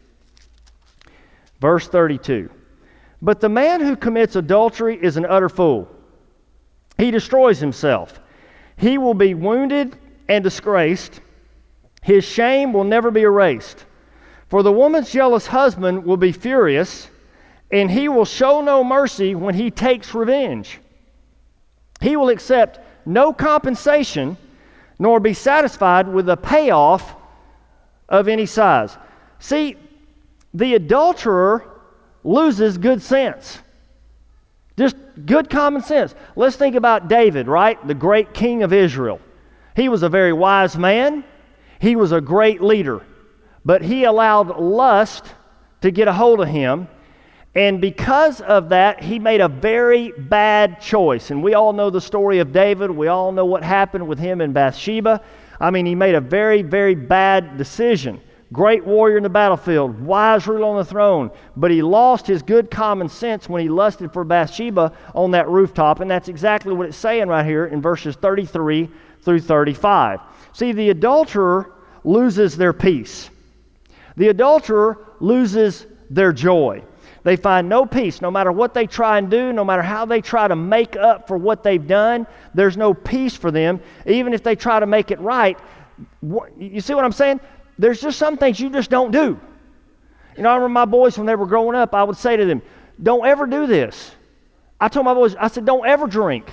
[1.61, 2.49] verse 32.
[3.21, 5.89] But the man who commits adultery is an utter fool.
[6.97, 8.19] He destroys himself.
[8.75, 11.21] He will be wounded and disgraced.
[12.01, 13.85] His shame will never be erased.
[14.49, 17.09] For the woman's jealous husband will be furious,
[17.71, 20.79] and he will show no mercy when he takes revenge.
[22.01, 24.37] He will accept no compensation
[24.99, 27.15] nor be satisfied with a payoff
[28.09, 28.97] of any size.
[29.39, 29.75] See,
[30.53, 31.65] the adulterer
[32.23, 33.59] loses good sense.
[34.77, 36.13] Just good common sense.
[36.35, 37.85] Let's think about David, right?
[37.85, 39.19] The great king of Israel.
[39.75, 41.23] He was a very wise man,
[41.79, 43.05] he was a great leader,
[43.63, 45.25] but he allowed lust
[45.81, 46.87] to get a hold of him
[47.57, 51.31] and because of that, he made a very bad choice.
[51.31, 52.91] And we all know the story of David.
[52.91, 55.23] We all know what happened with him and Bathsheba.
[55.59, 58.21] I mean, he made a very, very bad decision.
[58.53, 62.69] Great warrior in the battlefield, wise ruler on the throne, but he lost his good
[62.69, 65.99] common sense when he lusted for Bathsheba on that rooftop.
[65.99, 68.87] And that's exactly what it's saying right here in verses 33
[69.23, 70.19] through 35.
[70.53, 73.31] See, the adulterer loses their peace.
[74.15, 76.83] The adulterer loses their joy.
[77.27, 80.21] They find no peace no matter what they try and do, no matter how they
[80.21, 82.25] try to make up for what they've done.
[82.53, 83.81] There's no peace for them.
[84.05, 85.59] Even if they try to make it right,
[86.57, 87.41] you see what I'm saying?
[87.77, 89.37] There's just some things you just don't do.
[90.37, 92.45] You know, I remember my boys when they were growing up, I would say to
[92.45, 92.61] them,
[93.03, 94.15] Don't ever do this.
[94.79, 96.49] I told my boys, I said, Don't ever drink.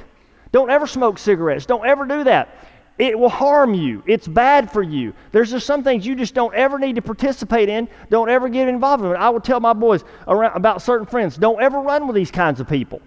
[0.50, 1.66] Don't ever smoke cigarettes.
[1.66, 2.48] Don't ever do that.
[2.96, 4.04] It will harm you.
[4.06, 5.14] It's bad for you.
[5.32, 7.88] There's just some things you just don't ever need to participate in.
[8.08, 9.10] Don't ever get involved in.
[9.16, 12.60] I would tell my boys around, about certain friends, don't ever run with these kinds
[12.60, 13.02] of people.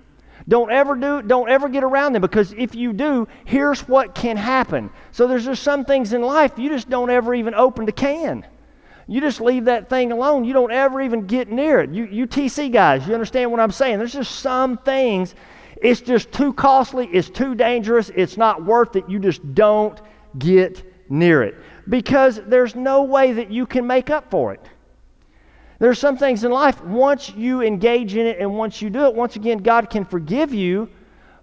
[0.49, 4.37] Don't ever do don't ever get around them because if you do, here's what can
[4.37, 4.89] happen.
[5.11, 8.45] So there's just some things in life you just don't ever even open the can.
[9.09, 10.43] You just leave that thing alone.
[10.43, 11.91] You don't ever even get near it.
[11.91, 13.99] You, you TC guys, you understand what I'm saying?
[13.99, 15.33] There's just some things,
[15.81, 19.09] it's just too costly, it's too dangerous, it's not worth it.
[19.09, 19.99] You just don't
[20.37, 21.55] get near it
[21.89, 24.61] because there's no way that you can make up for it.
[25.79, 29.13] There's some things in life, once you engage in it and once you do it,
[29.13, 30.89] once again, God can forgive you,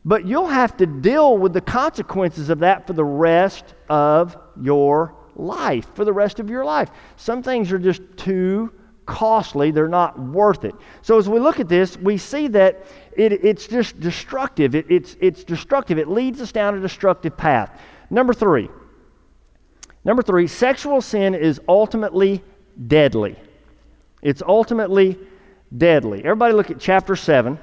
[0.05, 5.15] but you'll have to deal with the consequences of that for the rest of your
[5.37, 6.91] life, for the rest of your life.
[7.17, 8.73] Some things are just too
[9.07, 10.75] costly, they're not worth it.
[11.03, 12.85] So as we look at this, we see that
[13.17, 14.75] it, it's just destructive.
[14.75, 15.99] It, it's, it's destructive.
[15.99, 17.81] It leads us down a destructive path.
[18.11, 18.69] Number three.
[20.05, 22.43] Number three, sexual sin is ultimately
[22.87, 23.37] deadly.
[24.23, 25.19] It's ultimately
[25.77, 26.21] deadly.
[26.21, 27.59] Everybody look at chapter 7,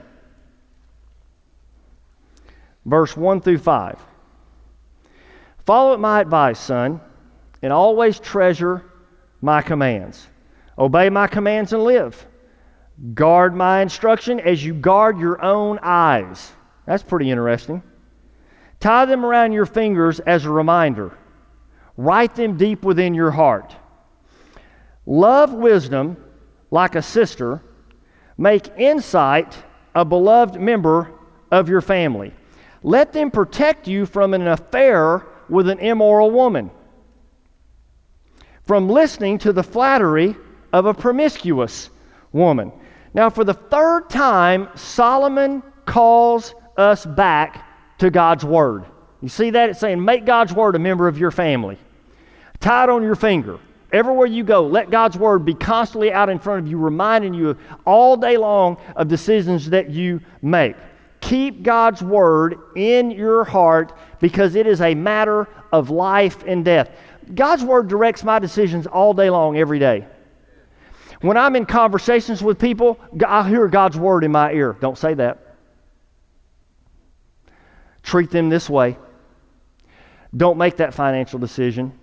[2.86, 4.00] verse 1 through 5.
[5.66, 7.00] Follow my advice, son,
[7.62, 8.84] and always treasure
[9.42, 10.28] my commands.
[10.82, 12.26] Obey my commands and live.
[13.14, 16.52] Guard my instruction as you guard your own eyes.
[16.88, 17.84] That's pretty interesting.
[18.80, 21.16] Tie them around your fingers as a reminder.
[21.98, 23.76] Write them deep within your heart.
[25.06, 26.18] Love wisdom
[26.72, 27.62] like a sister,
[28.36, 29.56] make insight
[29.94, 31.12] a beloved member
[31.52, 32.34] of your family.
[32.82, 36.72] Let them protect you from an affair with an immoral woman,
[38.64, 40.36] from listening to the flattery
[40.74, 41.90] of a promiscuous
[42.32, 42.72] woman.
[43.14, 47.68] Now, for the third time, Solomon calls us back
[48.00, 48.86] to God's Word.
[49.22, 49.70] You see that?
[49.70, 51.78] It's saying, make God's Word a member of your family.
[52.60, 53.60] Tie it on your finger.
[53.92, 57.58] Everywhere you go, let God's word be constantly out in front of you, reminding you
[57.86, 60.78] all day long of decisions that you make.
[61.20, 66.92] Keep God's word in your heart because it is a matter of life and death.
[67.36, 70.08] God's word directs my decisions all day long, every day.
[71.22, 74.76] When I'm in conversations with people, I hear God's word in my ear.
[74.80, 75.56] Don't say that.
[78.04, 78.98] Treat them this way.
[80.36, 81.94] Don't make that financial decision.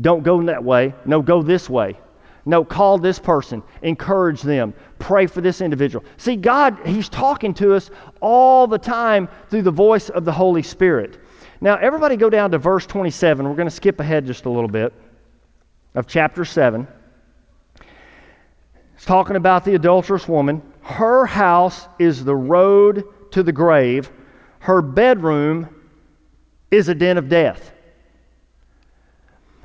[0.00, 0.94] Don't go that way.
[1.04, 1.96] No, go this way.
[2.48, 6.04] No, call this person, encourage them, pray for this individual.
[6.16, 10.62] See, God, He's talking to us all the time through the voice of the Holy
[10.62, 11.18] Spirit.
[11.60, 13.48] Now, everybody go down to verse 27.
[13.48, 14.92] We're going to skip ahead just a little bit
[15.96, 16.86] of chapter 7.
[19.06, 20.60] Talking about the adulterous woman.
[20.82, 24.10] Her house is the road to the grave,
[24.58, 25.68] her bedroom
[26.70, 27.72] is a den of death.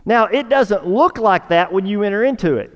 [0.05, 2.71] Now, it doesn't look like that when you enter into it.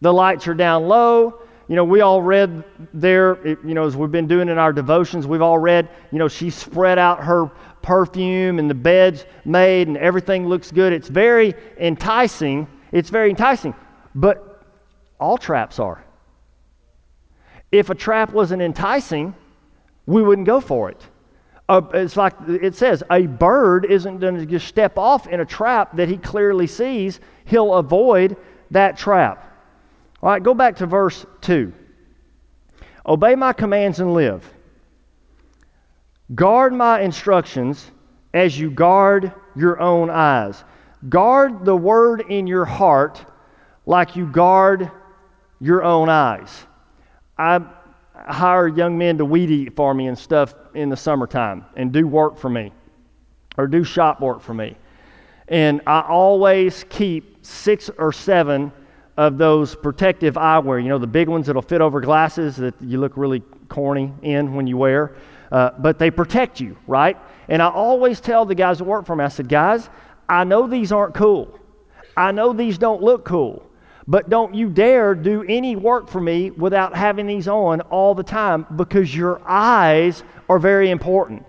[0.00, 1.42] The lights are down low.
[1.68, 5.26] You know, we all read there, you know, as we've been doing in our devotions,
[5.26, 7.46] we've all read, you know, she spread out her
[7.82, 10.92] perfume and the bed's made and everything looks good.
[10.92, 12.66] It's very enticing.
[12.92, 13.74] It's very enticing.
[14.14, 14.49] But
[15.20, 16.04] all traps are.
[17.70, 19.34] If a trap wasn't enticing,
[20.06, 21.00] we wouldn't go for it
[21.94, 25.96] it's like it says, a bird isn't going to just step off in a trap
[25.96, 27.20] that he clearly sees.
[27.44, 28.36] He'll avoid
[28.72, 29.46] that trap.
[30.22, 31.72] All right, go back to verse 2.
[33.06, 34.44] Obey my commands and live.
[36.34, 37.90] Guard my instructions
[38.34, 40.62] as you guard your own eyes.
[41.08, 43.24] Guard the word in your heart
[43.86, 44.90] like you guard
[45.60, 46.66] your own eyes.
[47.36, 47.60] I
[48.14, 52.06] hire young men to weed eat for me and stuff in the summertime and do
[52.06, 52.72] work for me
[53.56, 54.76] or do shop work for me.
[55.48, 58.72] And I always keep six or seven
[59.16, 63.00] of those protective eyewear, you know, the big ones that'll fit over glasses that you
[63.00, 65.16] look really corny in when you wear.
[65.50, 67.18] Uh, but they protect you, right?
[67.48, 69.90] And I always tell the guys that work for me, I said, guys,
[70.28, 71.58] I know these aren't cool.
[72.16, 73.69] I know these don't look cool.
[74.10, 78.24] But don't you dare do any work for me without having these on all the
[78.24, 81.46] time because your eyes are very important.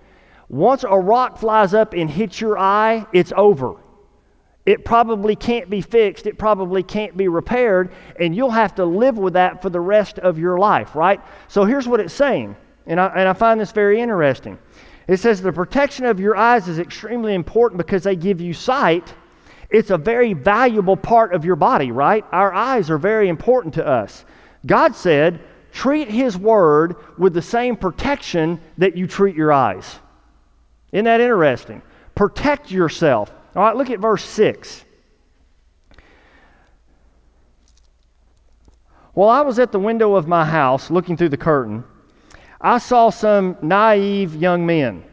[0.47, 3.77] Once a rock flies up and hits your eye, it's over.
[4.65, 9.17] it probably can't be fixed, it probably can't be repaired, and you'll have to live
[9.17, 11.19] with that for the rest of your life, right?
[11.47, 12.55] So here's what it's saying,
[12.85, 14.59] and I, and I find this very interesting.
[15.07, 19.15] It says the protection of your eyes is extremely important because they give you sight.
[19.71, 22.25] It's a very valuable part of your body, right?
[22.31, 24.25] Our eyes are very important to us.
[24.65, 25.39] God said,
[25.71, 29.99] treat His word with the same protection that you treat your eyes.
[30.91, 31.81] Isn't that interesting?
[32.15, 33.31] Protect yourself.
[33.55, 34.83] All right, look at verse 6.
[39.13, 41.85] While I was at the window of my house looking through the curtain,
[42.59, 45.03] I saw some naive young men,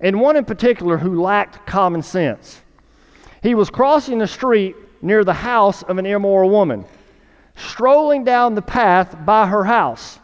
[0.00, 2.62] and one in particular who lacked common sense.
[3.42, 6.84] He was crossing the street near the house of an immoral woman,
[7.56, 10.18] strolling down the path by her house.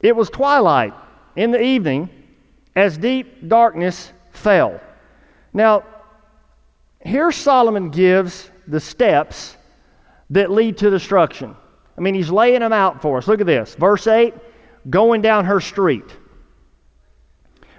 [0.00, 0.94] It was twilight
[1.36, 2.10] in the evening
[2.76, 4.80] as deep darkness fell.
[5.52, 5.84] Now,
[7.04, 9.56] here Solomon gives the steps
[10.30, 11.56] that lead to destruction.
[11.96, 13.26] I mean, he's laying them out for us.
[13.26, 13.74] Look at this.
[13.74, 14.34] Verse 8,
[14.90, 16.04] going down her street.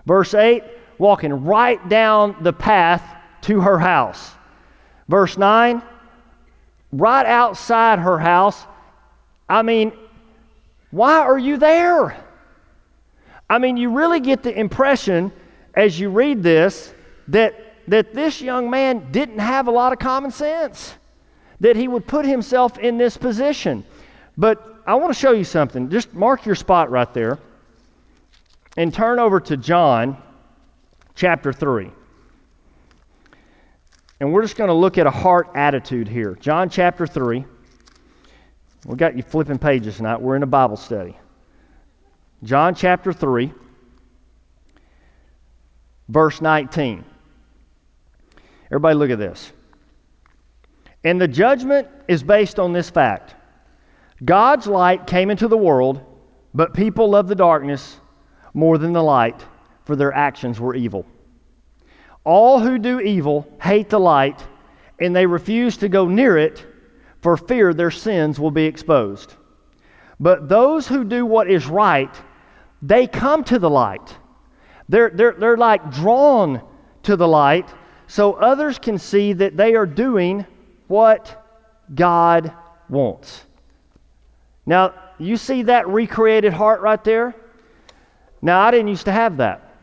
[0.05, 0.63] Verse 8,
[0.97, 3.03] walking right down the path
[3.41, 4.31] to her house.
[5.09, 5.81] Verse 9,
[6.93, 8.65] right outside her house.
[9.49, 9.91] I mean,
[10.91, 12.15] why are you there?
[13.49, 15.33] I mean, you really get the impression
[15.75, 16.93] as you read this
[17.27, 20.93] that that this young man didn't have a lot of common sense,
[21.59, 23.83] that he would put himself in this position.
[24.37, 25.89] But I want to show you something.
[25.89, 27.39] Just mark your spot right there
[28.77, 30.21] and turn over to John
[31.15, 31.89] chapter 3.
[34.19, 36.35] And we're just going to look at a heart attitude here.
[36.39, 37.45] John chapter 3.
[38.85, 40.21] We got you flipping pages tonight.
[40.21, 41.17] We're in a Bible study.
[42.43, 43.51] John chapter 3,
[46.07, 47.03] verse 19.
[48.67, 49.51] Everybody, look at this.
[51.03, 53.35] And the judgment is based on this fact
[54.23, 56.01] God's light came into the world,
[56.53, 57.99] but people loved the darkness
[58.53, 59.45] more than the light,
[59.85, 61.05] for their actions were evil.
[62.29, 64.45] All who do evil hate the light,
[64.99, 66.63] and they refuse to go near it
[67.21, 69.33] for fear their sins will be exposed.
[70.19, 72.15] But those who do what is right,
[72.83, 74.15] they come to the light.
[74.89, 76.61] They're, they're, they're like drawn
[77.01, 77.67] to the light
[78.05, 80.45] so others can see that they are doing
[80.85, 81.47] what
[81.95, 82.53] God
[82.89, 83.43] wants.
[84.67, 87.33] Now, you see that recreated heart right there?
[88.39, 89.73] Now, I didn't used to have that.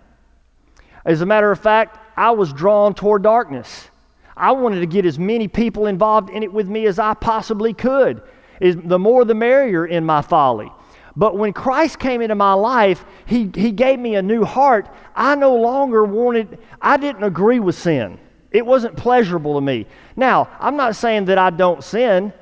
[1.04, 3.90] As a matter of fact, I was drawn toward darkness.
[4.36, 7.72] I wanted to get as many people involved in it with me as I possibly
[7.72, 8.22] could.
[8.60, 10.70] The more the merrier in my folly.
[11.14, 14.88] But when Christ came into my life, he, he gave me a new heart.
[15.14, 18.18] I no longer wanted, I didn't agree with sin.
[18.50, 19.86] It wasn't pleasurable to me.
[20.14, 22.32] Now, I'm not saying that I don't sin.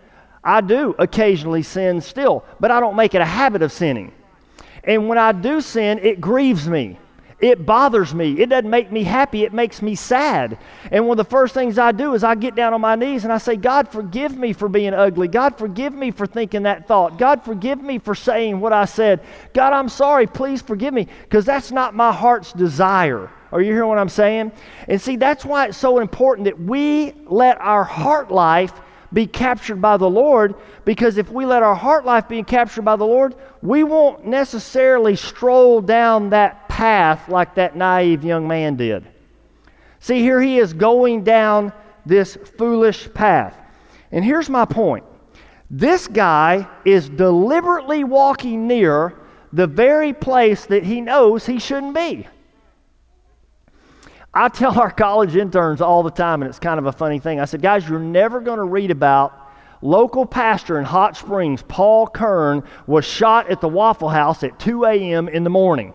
[0.43, 4.13] I do occasionally sin still, but I don't make it a habit of sinning.
[4.83, 6.99] And when I do sin, it grieves me.
[7.45, 8.41] It bothers me.
[8.41, 9.45] It doesn't make me happy.
[9.45, 10.57] It makes me sad.
[10.91, 13.25] And one of the first things I do is I get down on my knees
[13.25, 15.29] and I say, God, forgive me for being ugly.
[15.29, 17.19] God, forgive me for thinking that thought.
[17.19, 19.21] God, forgive me for saying what I said.
[19.53, 20.27] God, I'm sorry.
[20.27, 23.31] Please forgive me because that's not my heart's desire.
[23.53, 24.51] Are you hearing what I'm saying?
[24.89, 28.73] And see, that's why it's so important that we let our heart life
[29.15, 30.55] be captured by the Lord
[30.85, 35.17] because if we let our heart life be captured by the Lord, we won't necessarily
[35.17, 39.07] stroll down that path like that naive young man did.
[40.01, 41.73] See, here he is going down
[42.05, 43.57] this foolish path.
[44.13, 45.05] And here's my point
[45.71, 49.15] this guy is deliberately walking near
[49.53, 52.27] the very place that he knows he shouldn't be.
[54.35, 57.39] I tell our college interns all the time, and it's kind of a funny thing.
[57.39, 59.41] I said, guys, you're never going to read about
[59.81, 64.87] local pastor in Hot Springs, Paul Kern, was shot at the Waffle House at 2
[64.87, 65.29] a.m.
[65.29, 65.95] in the morning.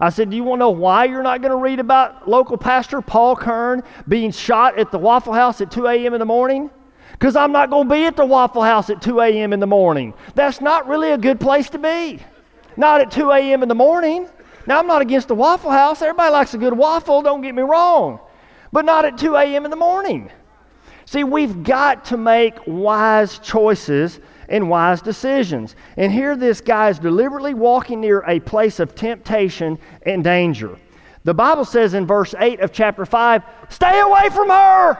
[0.00, 2.56] I said, Do you want to know why you're not going to read about local
[2.56, 6.14] pastor Paul Kern being shot at the Waffle House at 2 a.m.
[6.14, 6.70] in the morning?
[7.12, 9.52] Because I'm not going to be at the Waffle House at 2 a.m.
[9.52, 10.14] in the morning.
[10.34, 12.18] That's not really a good place to be.
[12.76, 13.62] Not at 2 a.m.
[13.62, 14.28] in the morning.
[14.66, 16.00] Now, I'm not against the Waffle House.
[16.00, 18.20] Everybody likes a good waffle, don't get me wrong.
[18.72, 19.64] But not at 2 a.m.
[19.64, 20.30] in the morning.
[21.06, 25.76] See, we've got to make wise choices and wise decisions.
[25.96, 30.78] And here, this guy is deliberately walking near a place of temptation and danger.
[31.24, 34.98] The Bible says in verse 8 of chapter 5 stay away from her.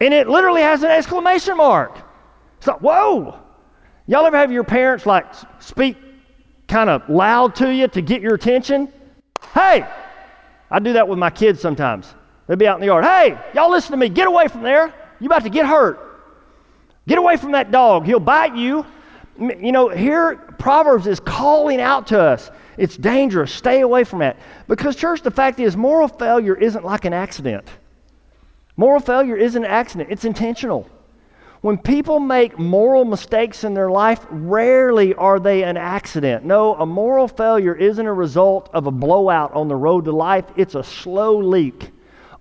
[0.00, 1.98] And it literally has an exclamation mark.
[2.60, 3.38] So, whoa!
[4.06, 5.26] Y'all ever have your parents like
[5.58, 5.96] speak
[6.76, 8.92] kind of loud to you to get your attention.
[9.54, 9.88] Hey,
[10.70, 12.14] I do that with my kids sometimes.
[12.46, 13.02] They'd be out in the yard.
[13.02, 14.10] Hey, y'all listen to me.
[14.10, 14.92] Get away from there.
[15.18, 15.98] You about to get hurt.
[17.08, 18.04] Get away from that dog.
[18.04, 18.84] He'll bite you.
[19.38, 22.50] You know, here Proverbs is calling out to us.
[22.76, 23.54] It's dangerous.
[23.54, 24.36] Stay away from that.
[24.68, 27.66] Because, church, the fact is, moral failure isn't like an accident.
[28.76, 30.90] Moral failure isn't an accident, it's intentional.
[31.62, 36.44] When people make moral mistakes in their life, rarely are they an accident.
[36.44, 40.44] No, a moral failure isn't a result of a blowout on the road to life,
[40.56, 41.90] it's a slow leak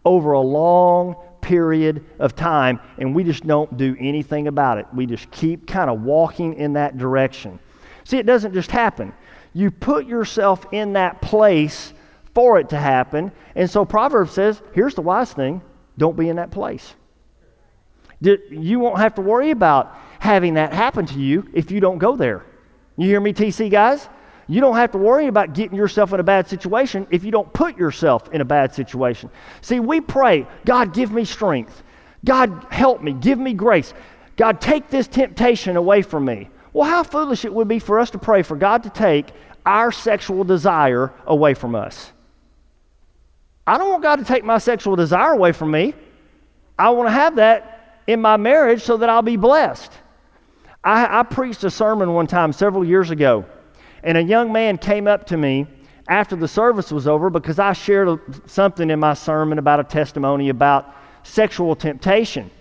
[0.04, 4.86] over a long period of time, and we just don't do anything about it.
[4.94, 7.60] We just keep kind of walking in that direction.
[8.04, 9.14] See, it doesn't just happen.
[9.54, 11.94] You put yourself in that place
[12.34, 13.32] for it to happen.
[13.56, 15.62] And so Proverbs says here's the wise thing
[15.98, 16.94] don't be in that place.
[18.22, 22.16] You won't have to worry about having that happen to you if you don't go
[22.16, 22.46] there.
[22.98, 24.08] You hear me, TC guys?
[24.48, 27.52] You don't have to worry about getting yourself in a bad situation if you don't
[27.52, 29.30] put yourself in a bad situation.
[29.62, 31.84] See, we pray, God, give me strength.
[32.24, 33.14] God, help me.
[33.14, 33.94] Give me grace.
[34.38, 36.50] God, take this temptation away from me.
[36.74, 39.28] Well, how foolish it would be for us to pray for God to take
[39.66, 42.12] our sexual desire away from us.
[43.66, 45.96] I don't want God to take my sexual desire away from me.
[46.78, 47.75] I want to have that
[48.08, 49.92] in my marriage so that I'll be blessed.
[50.84, 53.46] I, I preached a sermon one time several years ago
[54.06, 55.66] and a young man came up to me
[56.08, 60.50] after the service was over because I shared something in my sermon about a testimony
[60.50, 62.52] about sexual temptation.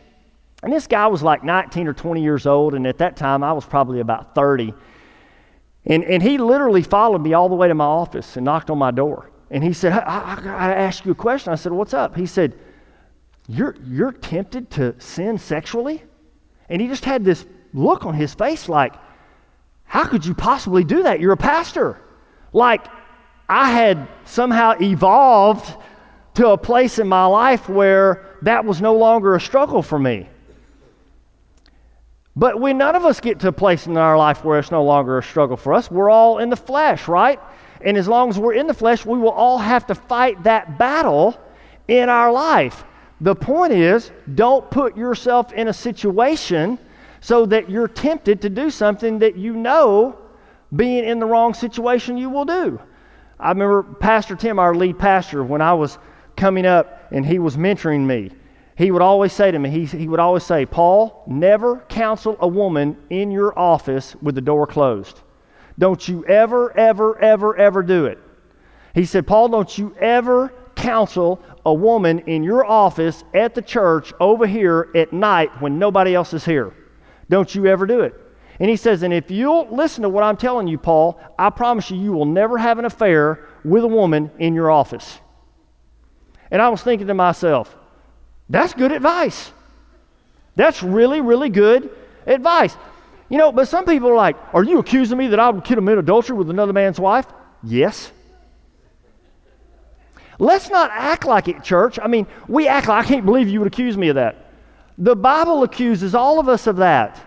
[0.63, 3.53] And this guy was like 19 or 20 years old, and at that time I
[3.53, 4.73] was probably about 30.
[5.85, 8.79] And, and he literally followed me all the way to my office and knocked on
[8.79, 9.31] my door.
[9.51, 11.53] And he said, I, I, I asked you a question.
[11.53, 12.17] I said, What's up?
[12.17, 12.59] He said,
[13.49, 16.03] you're, you're tempted to sin sexually?
[16.69, 18.95] And he just had this look on his face like,
[19.85, 21.21] how could you possibly do that?
[21.21, 22.01] You're a pastor.
[22.53, 22.87] Like,
[23.49, 25.77] I had somehow evolved
[26.35, 30.29] to a place in my life where that was no longer a struggle for me.
[32.37, 34.83] But we none of us get to a place in our life where it's no
[34.83, 35.91] longer a struggle for us.
[35.91, 37.39] We're all in the flesh, right?
[37.81, 40.79] And as long as we're in the flesh, we will all have to fight that
[40.79, 41.39] battle
[41.87, 42.85] in our life.
[43.25, 46.79] The point is, don't put yourself in a situation
[47.23, 50.19] so that you're tempted to do something that you know
[50.77, 52.79] being in the wrong situation you will do.
[53.41, 55.97] I remember Pastor Tim, our lead pastor, when I was
[56.37, 58.31] coming up and he was mentoring me,
[58.77, 62.47] he would always say to me, he, he would always say, Paul, never counsel a
[62.47, 65.23] woman in your office with the door closed.
[65.79, 68.19] Don't you ever, ever, ever, ever do it.
[68.95, 74.13] He said, Paul, don't you ever counsel a woman in your office at the church
[74.21, 76.73] over here at night when nobody else is here.
[77.31, 78.15] Don't you ever do it.
[78.61, 81.91] And he says, And if you'll listen to what I'm telling you, Paul, I promise
[81.91, 85.19] you, you will never have an affair with a woman in your office.
[86.51, 87.75] And I was thinking to myself,
[88.49, 89.51] that's good advice.
[90.57, 91.91] That's really, really good
[92.27, 92.77] advice.
[93.29, 95.99] You know, but some people are like, Are you accusing me that I would commit
[95.99, 97.27] adultery with another man's wife?
[97.63, 98.13] Yes.
[100.39, 101.99] Let's not act like it, church.
[102.03, 104.53] I mean, we act like I can't believe you would accuse me of that.
[104.99, 107.21] The Bible accuses all of us of that.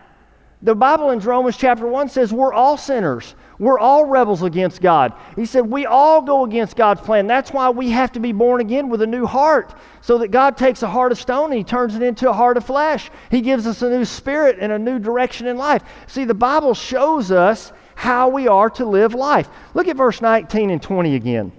[0.61, 3.35] The Bible in Romans chapter 1 says we're all sinners.
[3.59, 5.13] We're all rebels against God.
[5.35, 7.27] He said we all go against God's plan.
[7.27, 10.57] That's why we have to be born again with a new heart, so that God
[10.57, 13.09] takes a heart of stone and He turns it into a heart of flesh.
[13.29, 15.83] He gives us a new spirit and a new direction in life.
[16.07, 19.49] See, the Bible shows us how we are to live life.
[19.73, 21.51] Look at verse 19 and 20 again.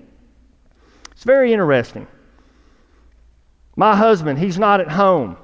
[1.19, 2.07] It's very interesting.
[3.75, 5.37] My husband, he's not at home.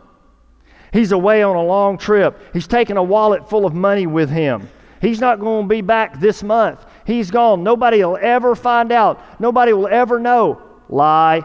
[0.93, 2.41] He's away on a long trip.
[2.53, 4.71] He's taking a wallet full of money with him.
[5.01, 6.87] He's not going to be back this month.
[7.05, 7.65] He's gone.
[7.65, 9.41] Nobody will ever find out.
[9.41, 10.63] Nobody will ever know.
[10.89, 11.43] Lie.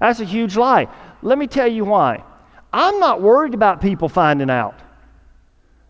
[0.00, 0.88] That's a huge lie.
[1.20, 2.24] Let me tell you why.
[2.72, 4.80] I'm not worried about people finding out.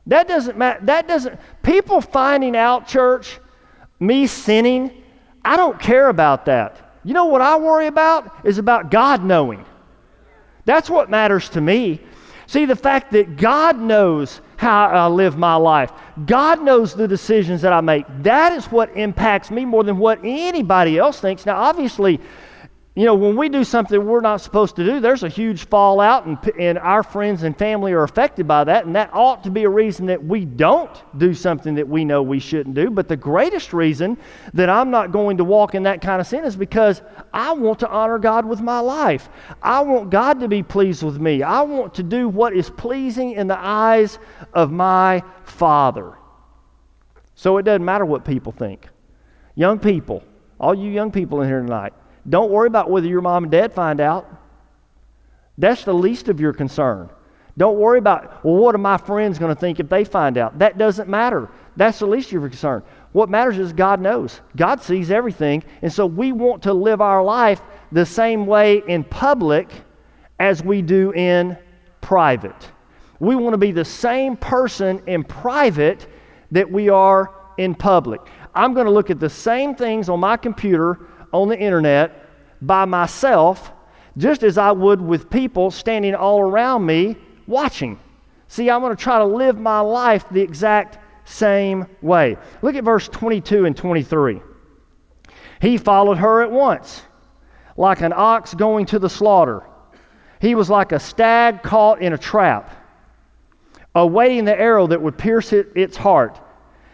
[0.09, 0.85] That doesn't matter.
[0.87, 3.39] That doesn't, people finding out, church,
[4.01, 5.05] me sinning,
[5.45, 6.87] I don't care about that.
[7.09, 8.45] You know what I worry about?
[8.45, 9.65] Is about God knowing.
[10.67, 12.03] That's what matters to me.
[12.47, 15.91] See, the fact that God knows how I live my life,
[16.27, 20.19] God knows the decisions that I make, that is what impacts me more than what
[20.23, 21.47] anybody else thinks.
[21.47, 22.21] Now, obviously,
[22.99, 26.27] you know, when we do something we're not supposed to do, there's a huge fallout,
[26.27, 29.63] and, and our friends and family are affected by that, and that ought to be
[29.63, 32.91] a reason that we don't do something that we know we shouldn't do.
[32.91, 34.19] But the greatest reason
[34.53, 37.79] that I'm not going to walk in that kind of sin is because I want
[37.79, 39.29] to honor God with my life.
[39.63, 41.45] I want God to be pleased with me.
[41.45, 44.19] I want to do what is pleasing in the eyes
[44.55, 46.19] of my Father.
[47.37, 48.89] So it doesn't matter what people think.
[49.55, 50.25] Young people,
[50.59, 51.93] all you young people in here tonight,
[52.29, 54.29] Don't worry about whether your mom and dad find out.
[55.57, 57.11] That's the least of your concern.
[57.57, 60.61] Don't worry about, well, what are my friends going to think if they find out?
[60.61, 61.49] That doesn't matter.
[61.77, 62.85] That's the least of your concern.
[63.13, 64.41] What matters is God knows.
[64.55, 65.65] God sees everything.
[65.83, 67.61] And so we want to live our life
[67.91, 69.71] the same way in public
[70.39, 71.59] as we do in
[72.01, 72.71] private.
[73.19, 76.07] We want to be the same person in private
[76.53, 78.21] that we are in public.
[78.55, 81.01] I'm going to look at the same things on my computer,
[81.33, 82.18] on the internet,
[82.61, 83.73] by myself,
[84.17, 87.99] just as I would with people standing all around me watching.
[88.49, 92.37] See, I'm going to try to live my life the exact same way.
[92.63, 94.41] Look at verse 22 and 23.
[95.61, 97.03] He followed her at once,
[97.77, 99.63] like an ox going to the slaughter.
[100.41, 102.71] He was like a stag caught in a trap,
[103.95, 106.41] awaiting the arrow that would pierce it, its heart.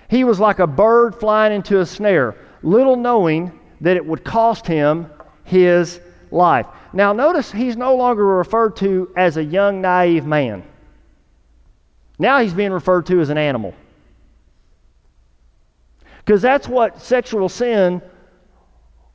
[0.08, 4.66] He was like a bird flying into a snare, little knowing that it would cost
[4.66, 5.10] him
[5.44, 6.66] his life.
[6.92, 10.62] Now, notice he's no longer referred to as a young, naive man.
[12.18, 13.74] Now he's being referred to as an animal.
[16.24, 18.00] Because that's what sexual sin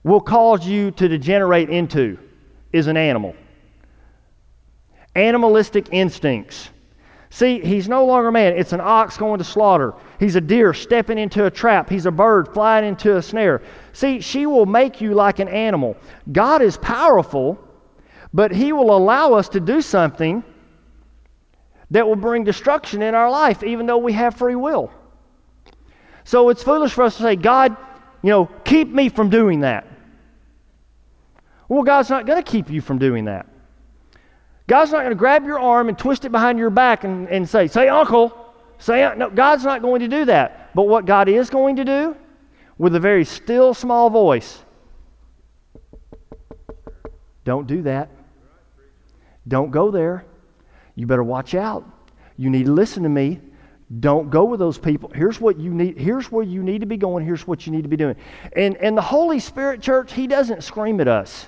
[0.04, 2.18] will cause you to degenerate into
[2.72, 3.36] is an animal.
[5.16, 6.70] Animalistic instincts.
[7.32, 8.58] See, he's no longer man.
[8.58, 9.94] It's an ox going to slaughter.
[10.20, 11.90] He's a deer stepping into a trap.
[11.90, 13.62] He's a bird flying into a snare.
[13.94, 15.96] See, she will make you like an animal.
[16.32, 17.60] God is powerful,
[18.34, 20.44] but he will allow us to do something
[21.92, 24.92] that will bring destruction in our life, even though we have free will.
[26.24, 27.76] So it's foolish for us to say, God,
[28.24, 29.88] you know, keep me from doing that.
[31.68, 33.48] Well, God's not going to keep you from doing that.
[34.70, 37.50] God's not going to grab your arm and twist it behind your back and, and
[37.50, 38.54] say, say, uncle.
[38.78, 40.70] Say, no, God's not going to do that.
[40.76, 42.16] But what God is going to do,
[42.78, 44.64] with a very still, small voice,
[47.44, 48.12] don't do that.
[49.48, 50.24] Don't go there.
[50.94, 51.84] You better watch out.
[52.38, 53.40] You need to listen to me.
[54.00, 55.12] Don't go with those people.
[55.16, 55.98] Here's what you need.
[55.98, 57.26] Here's where you need to be going.
[57.26, 58.16] Here's what you need to be doing.
[58.56, 61.48] And and the Holy Spirit church, he doesn't scream at us.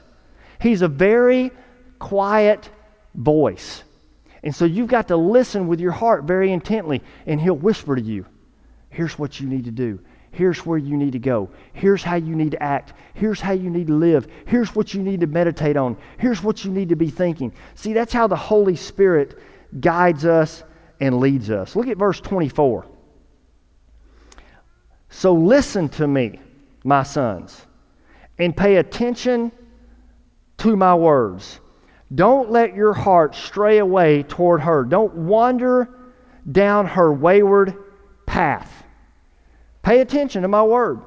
[0.60, 1.52] He's a very
[2.00, 2.68] quiet
[3.14, 3.84] voice.
[4.43, 8.01] And so you've got to listen with your heart very intently, and He'll whisper to
[8.01, 8.26] you,
[8.89, 9.99] Here's what you need to do.
[10.32, 11.49] Here's where you need to go.
[11.74, 12.93] Here's how you need to act.
[13.14, 14.28] Here's how you need to live.
[14.45, 15.97] Here's what you need to meditate on.
[16.18, 17.53] Here's what you need to be thinking.
[17.76, 19.38] See, that's how the Holy Spirit
[19.80, 20.64] guides us
[21.01, 21.76] and leads us.
[21.76, 22.86] Look at verse 24.
[25.09, 26.39] So listen to me,
[26.86, 27.66] my sons,
[28.38, 29.51] and pay attention
[30.59, 31.59] to my words.
[32.14, 34.84] Don't let your heart stray away toward her.
[34.84, 35.89] Don't wander
[36.49, 37.76] down her wayward
[38.26, 38.84] path.
[39.82, 40.99] Pay attention to my word.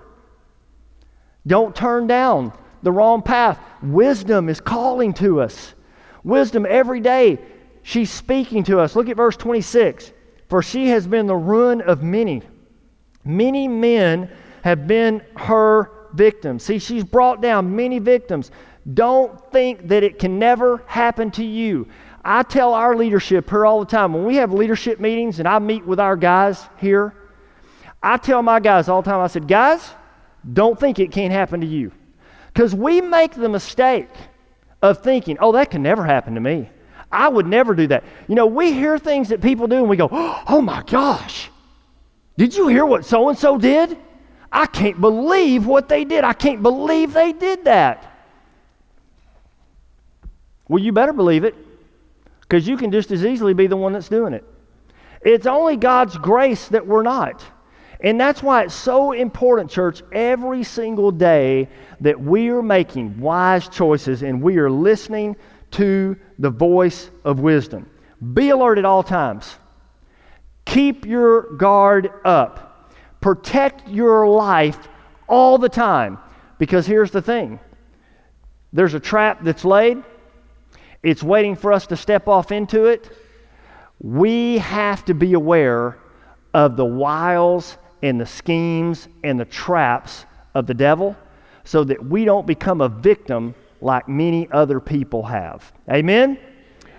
[1.46, 2.52] Don't turn down
[2.82, 3.58] the wrong path.
[3.82, 5.74] Wisdom is calling to us.
[6.22, 7.38] Wisdom every day,
[7.82, 8.96] she's speaking to us.
[8.96, 10.12] Look at verse 26.
[10.48, 12.42] For she has been the ruin of many.
[13.24, 14.30] Many men
[14.62, 16.62] have been her victims.
[16.62, 18.50] See, she's brought down many victims.
[18.92, 21.88] Don't think that it can never happen to you.
[22.24, 25.58] I tell our leadership here all the time when we have leadership meetings and I
[25.58, 27.14] meet with our guys here,
[28.02, 29.90] I tell my guys all the time, I said, guys,
[30.52, 31.92] don't think it can't happen to you.
[32.52, 34.08] Because we make the mistake
[34.82, 36.68] of thinking, oh, that can never happen to me.
[37.10, 38.04] I would never do that.
[38.28, 41.50] You know, we hear things that people do and we go, oh my gosh,
[42.36, 43.96] did you hear what so and so did?
[44.52, 46.24] I can't believe what they did.
[46.24, 48.13] I can't believe they did that.
[50.68, 51.54] Well, you better believe it
[52.40, 54.44] because you can just as easily be the one that's doing it.
[55.22, 57.44] It's only God's grace that we're not.
[58.00, 61.68] And that's why it's so important, church, every single day
[62.00, 65.36] that we are making wise choices and we are listening
[65.72, 67.88] to the voice of wisdom.
[68.34, 69.56] Be alert at all times.
[70.66, 72.90] Keep your guard up.
[73.20, 74.88] Protect your life
[75.26, 76.18] all the time.
[76.58, 77.58] Because here's the thing
[78.72, 80.02] there's a trap that's laid,
[81.04, 83.10] it's waiting for us to step off into it.
[84.00, 85.98] We have to be aware
[86.54, 90.24] of the wiles and the schemes and the traps
[90.54, 91.16] of the devil
[91.64, 95.72] so that we don't become a victim like many other people have.
[95.90, 96.38] Amen?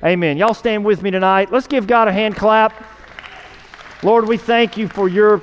[0.04, 0.38] Amen.
[0.38, 1.52] Y'all stand with me tonight.
[1.52, 2.74] Let's give God a hand clap.
[4.04, 5.42] Lord, we thank you for your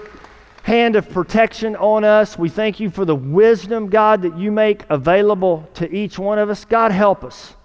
[0.63, 2.39] hand of protection on us.
[2.39, 6.49] We thank you for the wisdom, God, that you make available to each one of
[6.49, 6.65] us.
[6.65, 7.57] God, help us.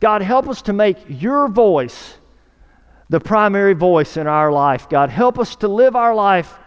[0.00, 2.18] God, help us to make your voice
[3.08, 4.88] the primary voice in our life.
[4.88, 6.58] God, help us to live our life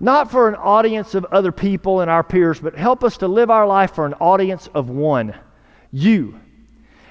[0.00, 3.50] not for an audience of other people and our peers, but help us to live
[3.50, 5.34] our life for an audience of one
[5.90, 6.38] you.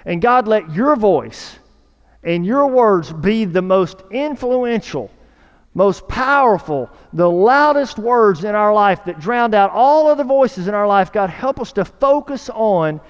[0.05, 1.59] And God, let your voice
[2.23, 5.11] and your words be the most influential,
[5.73, 10.73] most powerful, the loudest words in our life that drowned out all other voices in
[10.73, 11.11] our life.
[11.11, 13.01] God, help us to focus on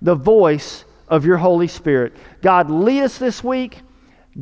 [0.00, 2.14] the voice of your Holy Spirit.
[2.42, 3.80] God, lead us this week,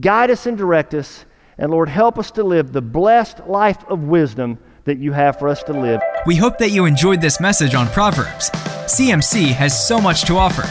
[0.01, 1.25] guide us and direct us,
[1.59, 5.49] and Lord, help us to live the blessed life of wisdom that you have for
[5.49, 6.01] us to live.
[6.27, 8.51] We hope that you enjoyed this message on Proverbs.
[8.87, 10.65] CMC has so much to offer.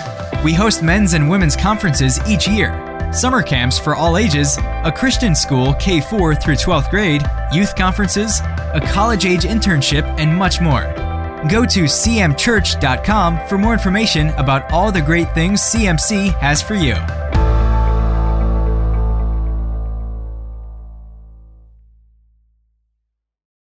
[0.44, 2.72] We host men's and women's conferences each year,
[3.14, 7.22] summer camps for all ages, a Christian school K 4 through 12th grade,
[7.54, 11.11] youth conferences, a college age internship, and much more.
[11.50, 16.96] Go to cmchurch.com for more information about all the great things CMC has for you.